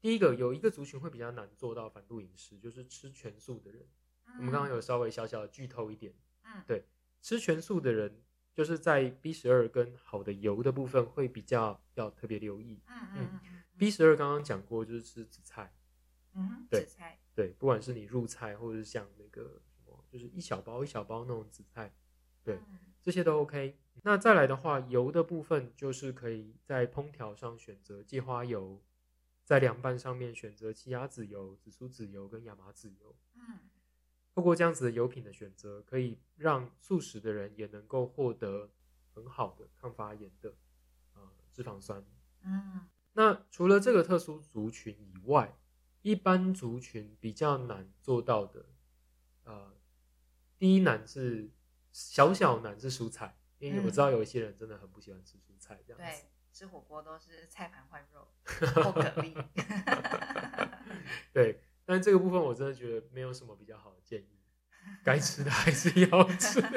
[0.00, 3.86] 第一个有一个族群会比较难做到反度饮食，就是吃全素的人。
[4.38, 6.12] 我们刚刚有稍微小小的剧透一点，
[6.42, 6.64] 嗯。
[6.66, 6.84] 对
[7.22, 12.82] 吃全素的人，就是在 B 十二跟好的油的部分会比较要特别留意。
[12.88, 15.72] 嗯嗯嗯嗯 B 十二刚刚讲过，就是吃紫菜，
[16.34, 21.92] 嗯，对紫菜，对，不管是你入菜，或者是像那个什么，就是一小包一小包那种紫菜，
[22.42, 23.78] 对嗯这些都 OK。
[24.02, 28.82] 那再来的话，油的部分就是可以在烹调上选择芥花油，
[29.44, 33.16] 在凉拌上面选择奇亚籽油、紫苏籽油跟亚麻籽油。
[33.34, 33.58] 嗯
[34.34, 38.68] 透过这样子的油品的选择，可以让素食的人也能够获得
[39.14, 40.52] 很好的抗发炎的
[41.14, 42.04] 呃脂肪酸。
[42.42, 42.80] 嗯
[43.12, 45.56] 那除了这个特殊族群以外，
[46.04, 48.66] 一般族群比较难做到的，
[49.44, 49.74] 呃，
[50.58, 51.50] 第一难是
[51.92, 56.04] 小小难是蔬菜，因为我知道有一些人真的很不喜欢吃蔬菜，这样子。
[56.04, 58.28] 对，吃火锅都是菜盘换肉
[58.82, 59.34] 或蛤蜊。
[61.32, 64.38] 对，但这个部分我真的觉得没有什么比较好的建议，
[65.02, 66.60] 该吃的还是要吃。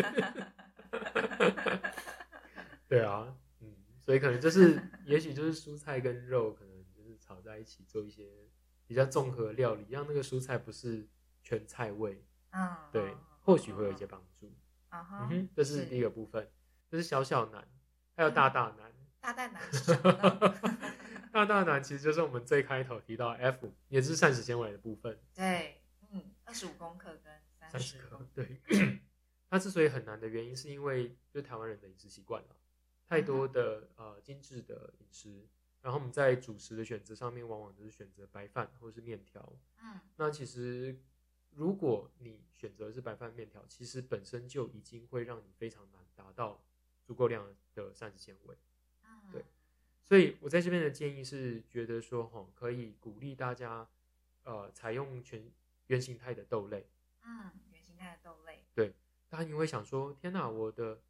[2.88, 8.48] 对啊，嗯，所以可能就是，也许就是蔬菜跟肉可能就是炒在一起做一些
[8.88, 11.08] 比较综合料理，让那个蔬菜不是
[11.43, 14.08] 全菜味，嗯，对嗯，或许会有一些。
[14.08, 14.52] 帮助。
[14.89, 16.50] 嗯哼，嗯哼，这是第一个部分，
[16.89, 17.67] 这是小小难，
[18.15, 18.91] 还有大大难。
[19.19, 20.80] 大大难是什么呢？
[21.34, 25.19] 大大难其实就是我们最开头提到 F，也是膳食纤维的部分。
[25.36, 28.62] 对，嗯，二十五公克跟三三十克对。
[29.50, 32.56] 它之所以很难的原因，是因为就台湾人的饮食习惯了，
[33.10, 35.45] 太多的呃精致的饮食，
[35.82, 39.53] 然后我们在主食的选择上面，往往就是选择白饭或是面条。
[39.82, 40.99] 嗯那其实
[41.51, 46.63] 如果你选择是白饭面条，其实本身就已经会让你非常难达到
[47.03, 48.57] 足够量的膳食纤维。
[49.03, 49.45] 嗯，对
[50.03, 53.88] 所以我在这边的建议是，觉得说哈，可以鼓励大家，
[54.43, 55.51] 呃，采用全
[55.88, 56.89] 原形态的豆类。
[57.23, 58.65] 嗯，原形态的豆类，
[59.30, 61.01] 大家你会想说，天哪，我的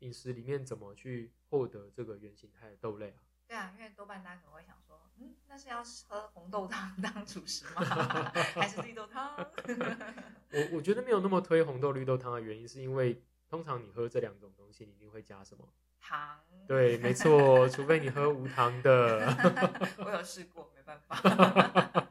[0.00, 3.22] 饮食里面怎么去获得这个原形态的豆类啊？
[3.46, 7.82] 对啊，因为多半大家可能会想说，嗯，那是要喝红豆汤当主食吗？
[8.56, 9.36] 还是绿豆汤？
[10.52, 15.68] 我我觉得没有那么推红豆绿豆汤的原因，是因为通常你喝这两种东西，你一定会加什么？
[16.00, 16.40] 糖。
[16.66, 19.26] 对，没错，除非你喝无糖的。
[20.04, 22.08] 我有试过，没办法。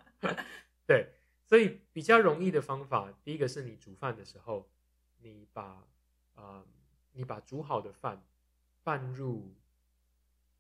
[0.86, 1.14] 对，
[1.46, 4.70] 所以比较容易的方法，第一个是你煮饭的时候，
[5.18, 5.84] 你把
[6.36, 6.64] 啊、
[7.14, 8.24] 你把煮好的饭
[8.84, 9.56] 拌入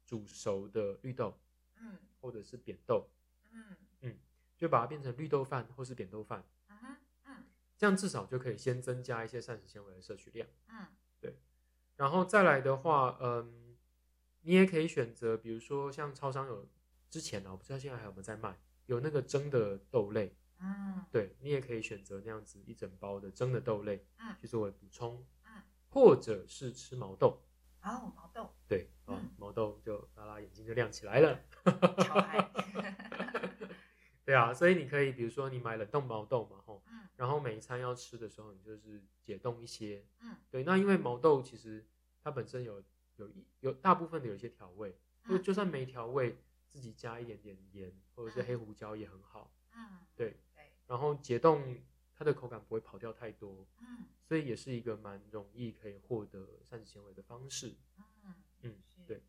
[0.05, 1.39] 煮熟的绿豆
[1.77, 1.97] 嗯。
[2.21, 3.09] 或者是扁豆，
[3.51, 3.75] 嗯。
[4.01, 4.19] 嗯
[4.57, 7.45] 就把它变成绿豆饭或是扁豆饭，嗯哼嗯。
[7.77, 10.47] 这样至少就可以先增加一些膳食纤维的摄取量。
[10.69, 10.87] 嗯。
[11.19, 11.37] 对。
[11.95, 13.77] 然后再来的话，嗯，
[14.41, 16.67] 你也可以选择，比如说像超商有
[17.09, 21.05] 之前呢、我不知道现在还有没有在卖，有那个蒸的豆类，嗯。
[21.11, 24.35] 对你也可以选择那样子一整包的蒸的豆类，嗯。
[24.39, 27.41] 去作为补充，嗯，或者是吃毛豆，
[27.83, 31.39] 哦，毛豆对，哦，嗯毛豆就拉拉眼睛就亮起来了。
[34.25, 41.85] 对啊，所以你可以比如说你买冷冻毛豆嘛，吼，嗯然后每一餐要吃的时候，你就是解冻一些，嗯对，那因为毛豆其实
[42.21, 42.81] 它本身有
[43.17, 44.91] 有一有大部分的有一些调味，
[45.27, 46.37] 就嗯就算没调味，
[46.69, 49.51] 自己加一点点盐或者是黑胡椒也很好。
[49.75, 51.75] 嗯对对然后解冻
[52.15, 57.75] 它的口感不会跑掉太多，嗯所以也是一个蛮容易可以获得膳食纤维的方式。
[58.23, 59.21] 嗯嗯，对。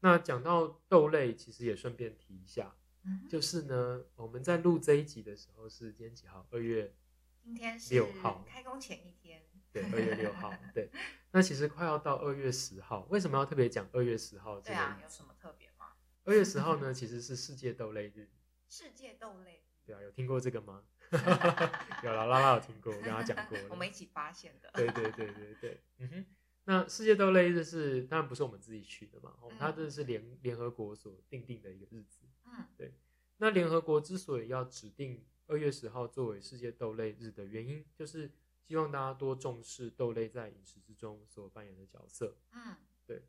[0.00, 6.46] 那讲到豆类，其实也顺便提一下，嗯就是呢，我们在录这一集的时候是今天几号？
[6.50, 6.94] 二月
[7.42, 9.42] 今天是六号开工前一天。
[9.72, 10.52] 对，二月六号。
[10.74, 10.90] 对，
[11.32, 15.92] 那其实快要到二月十号，为什么要特别讲二月十号这个对啊，有什么特别吗？
[16.24, 18.30] 二月十号呢，其实是世界豆类日。
[18.68, 20.82] 世界豆类，对啊，有听过这个吗？
[22.02, 23.64] 有啦，拉拉有听过，我跟他讲过了。
[23.70, 24.70] 我们一起发现的。
[24.74, 26.26] 对对对对对，嗯哼。
[26.64, 32.18] 那世界豆类日是当然不是我们自己取的嘛，哦嗯它这是联联合国所定定的一个日子。
[32.44, 32.92] 嗯对
[33.36, 38.32] 那联合国之所以要指定二月十号作为世界豆类日的原因，就是
[38.66, 42.36] 希望大家多重视豆类在饮食之中所扮演的角色。
[42.52, 42.74] 嗯
[43.06, 43.22] 对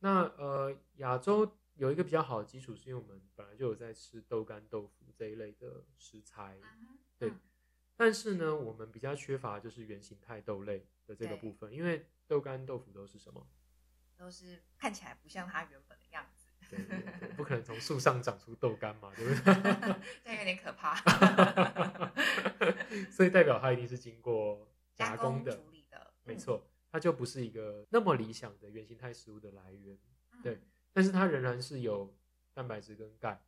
[0.00, 7.40] 那呃，亚洲有一个比较好的基础，是因为我们本来就有在吃豆干、豆腐这一类的食材，嗯对嗯
[7.96, 13.46] 但是呢，我们比较缺乏就是原形态豆类的这个部分，因为豆干、豆腐都是什么？
[14.16, 19.94] 都是看起来不像它原本的样子，对对对，不可能从树上长出豆干嘛，对不对？
[20.24, 20.94] 这有点可怕。
[23.10, 29.98] 所以代表它一定是经过 加工工的，处理的，没错，它就不是一个那么理想的原形态食物的来源。
[30.32, 30.42] 嗯。
[30.42, 30.60] 对
[30.94, 32.16] 但是它仍然是有
[32.54, 33.44] 蛋白质跟钙，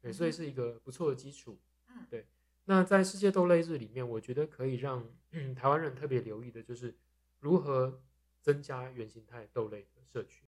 [0.00, 1.60] 对，所以是一个不错的基础。
[1.88, 2.28] 嗯对
[2.66, 6.96] 那在世界豆类日里面，我觉得可以让、嗯、台湾人特别留意的就是
[7.40, 8.00] 如何
[8.40, 10.46] 增加原形态豆类的摄取。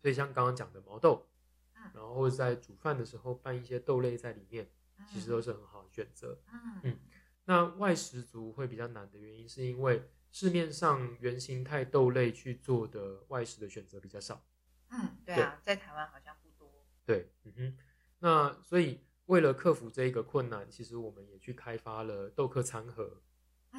[0.00, 1.26] 所以像刚刚讲的毛豆，
[1.74, 6.38] 嗯然后或者在煮饭的时候拌一些豆类在里面，嗯其实都是很好的选择。
[6.52, 6.98] 嗯嗯
[7.46, 14.44] 那外食族会比较难的原因，是因为市面上原形态豆类去做的外食的选择比较少。
[14.90, 16.86] 嗯，对啊，在台湾好像不多。
[17.04, 17.78] 对，嗯哼，
[18.18, 23.22] 那所以为了克服这一个困难，其实我们也去开发了豆科餐盒。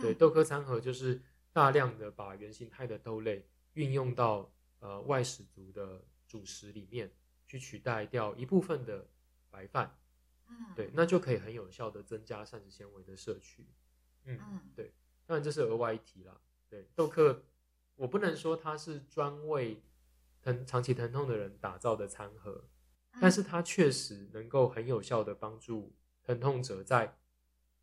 [0.02, 7.12] 对，嗯豆科餐盒就是大量的把原形态的豆类运用到呃外食族的主食里面，
[7.46, 9.08] 去取代掉一部分的
[9.50, 9.98] 白饭。
[10.48, 13.66] 嗯，对，那就可以很有效的增加膳食纤维的摄取。
[14.26, 14.94] 嗯，嗯对，
[15.26, 16.40] 当然这是额外一提啦。
[16.70, 17.44] 对，豆科
[17.96, 19.82] 我不能说它是专为
[20.48, 22.70] 疼长期疼痛的人打造的餐盒，
[23.12, 25.94] 嗯但是它确实能够很有效的帮助
[26.24, 27.18] 疼痛者在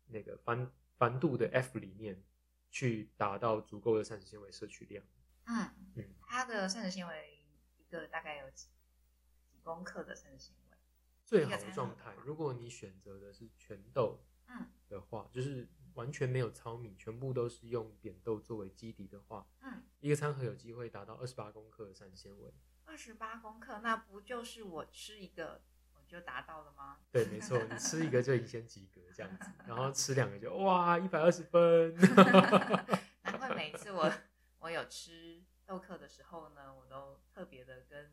[0.07, 2.23] 那个繁繁度的 F 里面
[2.71, 5.03] 去达到足够的膳食纤维摄取量。
[5.45, 7.45] 嗯嗯它的膳食纤维
[7.77, 8.67] 一个大概有几
[9.45, 10.77] 几公克的膳食纤维？
[11.23, 22.53] 最好的状态，如果你选择的是全豆嗯的话，就是完全没有糙米，全部都是用扁豆作为基底的话，嗯，一个餐盒有机会达到二十八公克的膳食纤维。
[22.85, 25.61] 二十八公克，那不就是我吃一个
[25.93, 26.99] 我就达到了吗？
[27.11, 31.95] 对，没错，你吃一个就已经先及格这样子，然后吃两个就哇一百二十分。
[33.23, 34.11] 难怪每一次我
[34.59, 38.11] 我有吃豆克的时候呢，我都特别的跟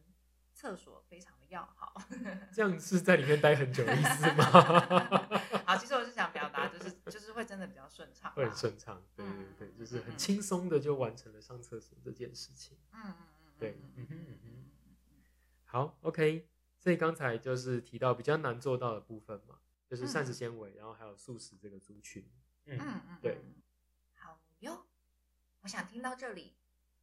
[0.62, 2.00] 厕所非常的要好。
[2.54, 4.44] 这样是在里面待很久的意思吗？
[5.66, 12.78] 好，其实我是想表达，就是就是会真的比较顺畅，会很顺畅，对对嗯对，就是很嗯轻松的就完成了上厕所这件事情。
[12.92, 15.22] 嗯嗯嗯嗯，对嗯嗯哼嗯哼嗯
[15.64, 16.48] 好，OK，
[16.78, 19.58] 所以刚才就是提到比较难做到的部分嘛，
[19.88, 22.24] 就是膳食嗯纤维，然后还有素食这个族群。
[22.66, 23.54] 嗯嗯嗯，对嗯，
[24.14, 24.86] 好哟。
[25.62, 26.54] 我想听到这里，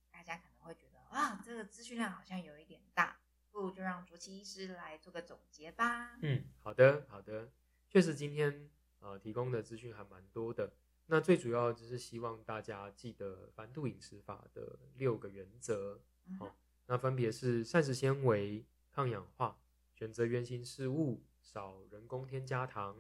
[0.09, 3.18] 大家可能会觉得啊，这个资讯量好像有一点大，
[3.51, 6.17] 不如就让卓奇医师来做个总结吧。
[6.21, 7.51] 嗯，好的好的，
[7.89, 8.69] 确实今天
[8.99, 10.73] 呃提供的资讯还蛮多的。
[11.07, 15.99] 那最主要就是希望大家记得繁度饮食法的六个原则。
[16.37, 19.59] 好那分别是膳食纤维、抗氧化、
[19.93, 22.99] 选择原形食物、少人工添加糖、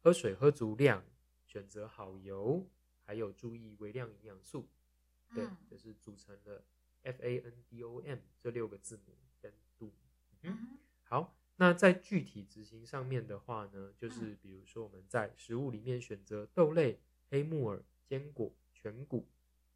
[0.00, 1.04] 喝水喝足量、
[1.44, 2.68] 选择好油，
[3.04, 4.68] 还有注意微量营养素。
[5.34, 6.64] 对，嗯就是组成了
[7.02, 9.16] F A N D O M 这六个字母。
[10.42, 19.28] 嗯好，那在具体执行上面的话呢，就是嗯比如说我们在食物里面选择豆类、黑木耳、坚果、全谷、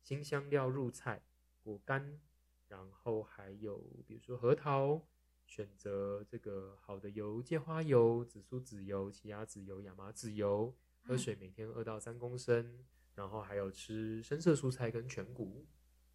[0.03, 1.23] 新香料入菜、
[1.63, 2.21] 果干，
[2.69, 5.07] 然后还有比如说核桃，
[5.47, 11.19] 选择这个好的油，芥花油、紫苏籽油、奇亚籽油、亚麻籽油，喝嗯。
[11.19, 12.85] 水每天二到三公升，
[13.15, 15.67] 然后还有吃深色蔬菜跟全谷。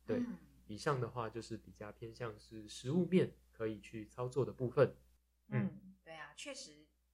[0.05, 0.37] 对，嗯。
[0.67, 4.95] 以上的话就是比较偏向是食物面可以去操作的部分。
[5.47, 5.65] 嗯。
[5.65, 6.71] 嗯，对啊，确实，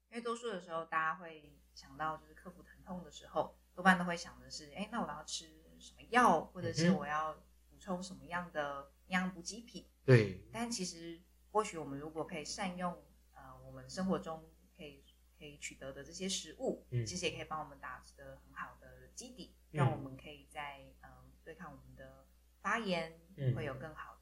[0.09, 7.33] 因为多数的时候大家会想到就是克服疼痛的时候，多半都会想的是，哎，那我要吃什么药，或者是我要
[7.69, 9.89] 补充什么样的营养补给品。
[10.05, 11.21] 对，但其实
[11.51, 12.91] 或许我们如果可以善用
[13.33, 15.03] 呃我们生活中可以
[15.37, 19.77] 可以取得的这些食物，嗯其实也可以帮我们打得很好的基底，嗯。
[19.77, 22.25] 让我们可以在嗯、呃对抗我们的
[22.61, 23.55] 发炎、嗯。
[23.55, 24.12] 会有更好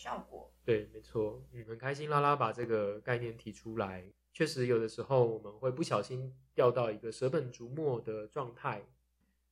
[0.00, 0.50] 效果。
[0.64, 4.10] 对，没错，嗯，很开心拉拉把这个概念提出来。
[4.32, 8.86] 确实，有的时候我们会不小心掉到一个舍本逐末的状态。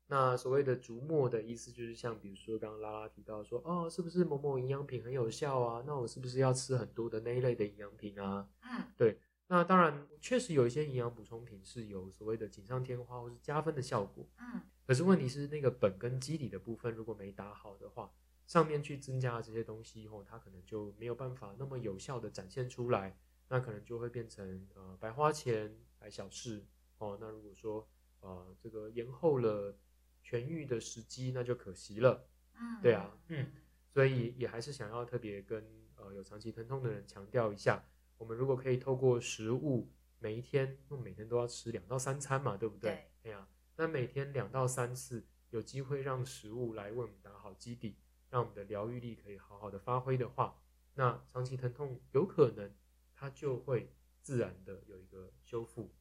[0.06, 5.84] 那所谓的逐末的意思，就是像比如说刚刚拉拉提到说，哦，是不是某某营养品很有效啊？
[5.86, 8.48] 那我是不是要吃很多的那一类的营养品啊？
[8.62, 9.18] 嗯对
[9.48, 14.26] 那当然，确实有一些营养补充品是有所谓的锦上添花或是加分的效果。
[14.38, 18.10] 嗯可是问题是，那个本跟基底的部分如果没打好的话，
[18.48, 23.16] 上面去增加这些东西以后，它可能就没有办法那么有效的展现出来，
[23.48, 27.18] 那可能就会变成呃白花钱白小事哦。
[27.20, 27.86] 那如果说
[28.20, 29.76] 呃这个延后了
[30.24, 32.26] 痊愈的时机，那就可惜了。
[32.54, 33.52] 嗯，对啊嗯
[33.92, 35.62] 所以也还是想要特别跟
[35.96, 37.84] 呃有长期疼痛的人强调一下，
[38.16, 39.90] 我们如果可以透过食物，
[40.20, 43.10] 每一天，因为每天都要吃两到三餐嘛，对不对？
[43.22, 43.46] 对哎呀，
[43.76, 47.96] 那每天两到三次，有机会让食物来为我们打好基底，
[48.30, 50.60] 让我们的疗愈力可以好好的发挥的话，
[50.94, 52.74] 那长期疼痛有可能
[53.14, 55.94] 它就会自然的有一个修复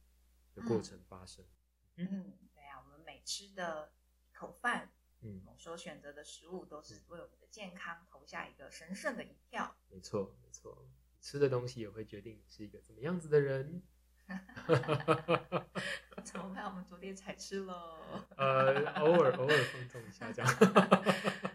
[0.54, 1.44] 的过程发生。
[1.96, 3.92] 嗯，对啊，我们每吃的
[4.28, 9.76] 一口饭，嗯，我们所选择的食物，都是为我们的健康投下一个神圣的一票。
[9.88, 10.86] 没错，没错，
[11.20, 13.82] 吃的东西也会决定你是一个怎么样子的人。
[16.22, 16.66] 怎么办？
[16.66, 18.26] 我们昨天才吃了。
[18.36, 20.54] 呃，偶尔偶尔放纵一下这样。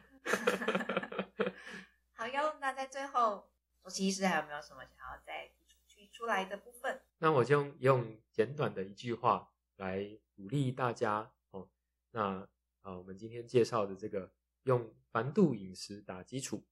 [2.23, 3.49] 好哟，那在最后，
[3.83, 7.01] 周期医师还有没有什么想要再提出提出来的部分？
[7.17, 11.67] 那我就用简短的一句话来鼓励大家哦。
[12.11, 12.47] 那
[12.79, 14.31] 啊，我们今天介绍的这个
[14.63, 16.63] 用凡度饮食打基础，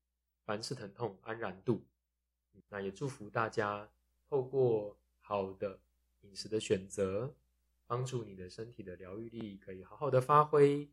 [0.46, 1.86] 凡是疼痛安然度。
[2.70, 3.92] 那也祝福大家
[4.30, 5.82] 透过好的
[6.22, 7.36] 饮食的选择，
[7.86, 10.90] 帮助你的身体的疗愈力可以好好的发挥，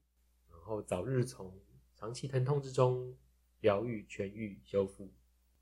[0.50, 1.56] 然后早日从
[1.94, 3.16] 长期疼痛之中
[3.61, 5.12] 疗愈、痊愈、修复。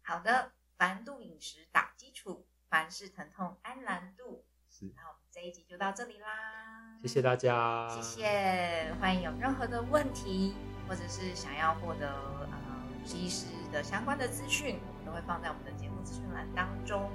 [0.03, 4.45] 好的，凡度饮食打基础，凡是疼痛安然度。
[4.69, 10.55] 是，那我们这一集就到这里啦，谢谢大家，谢谢，欢迎有任何的问题，
[10.87, 12.09] 或者是想要获得
[12.51, 17.11] 呃医师的相关的资讯，我们都会放在我们的节目资讯栏当中。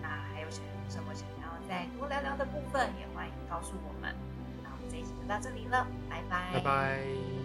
[0.00, 4.14] 那还有想什么想要再多聊聊的部分，也欢迎告诉我们。
[4.62, 7.41] 那我们这一集就到这里了，拜拜，拜拜。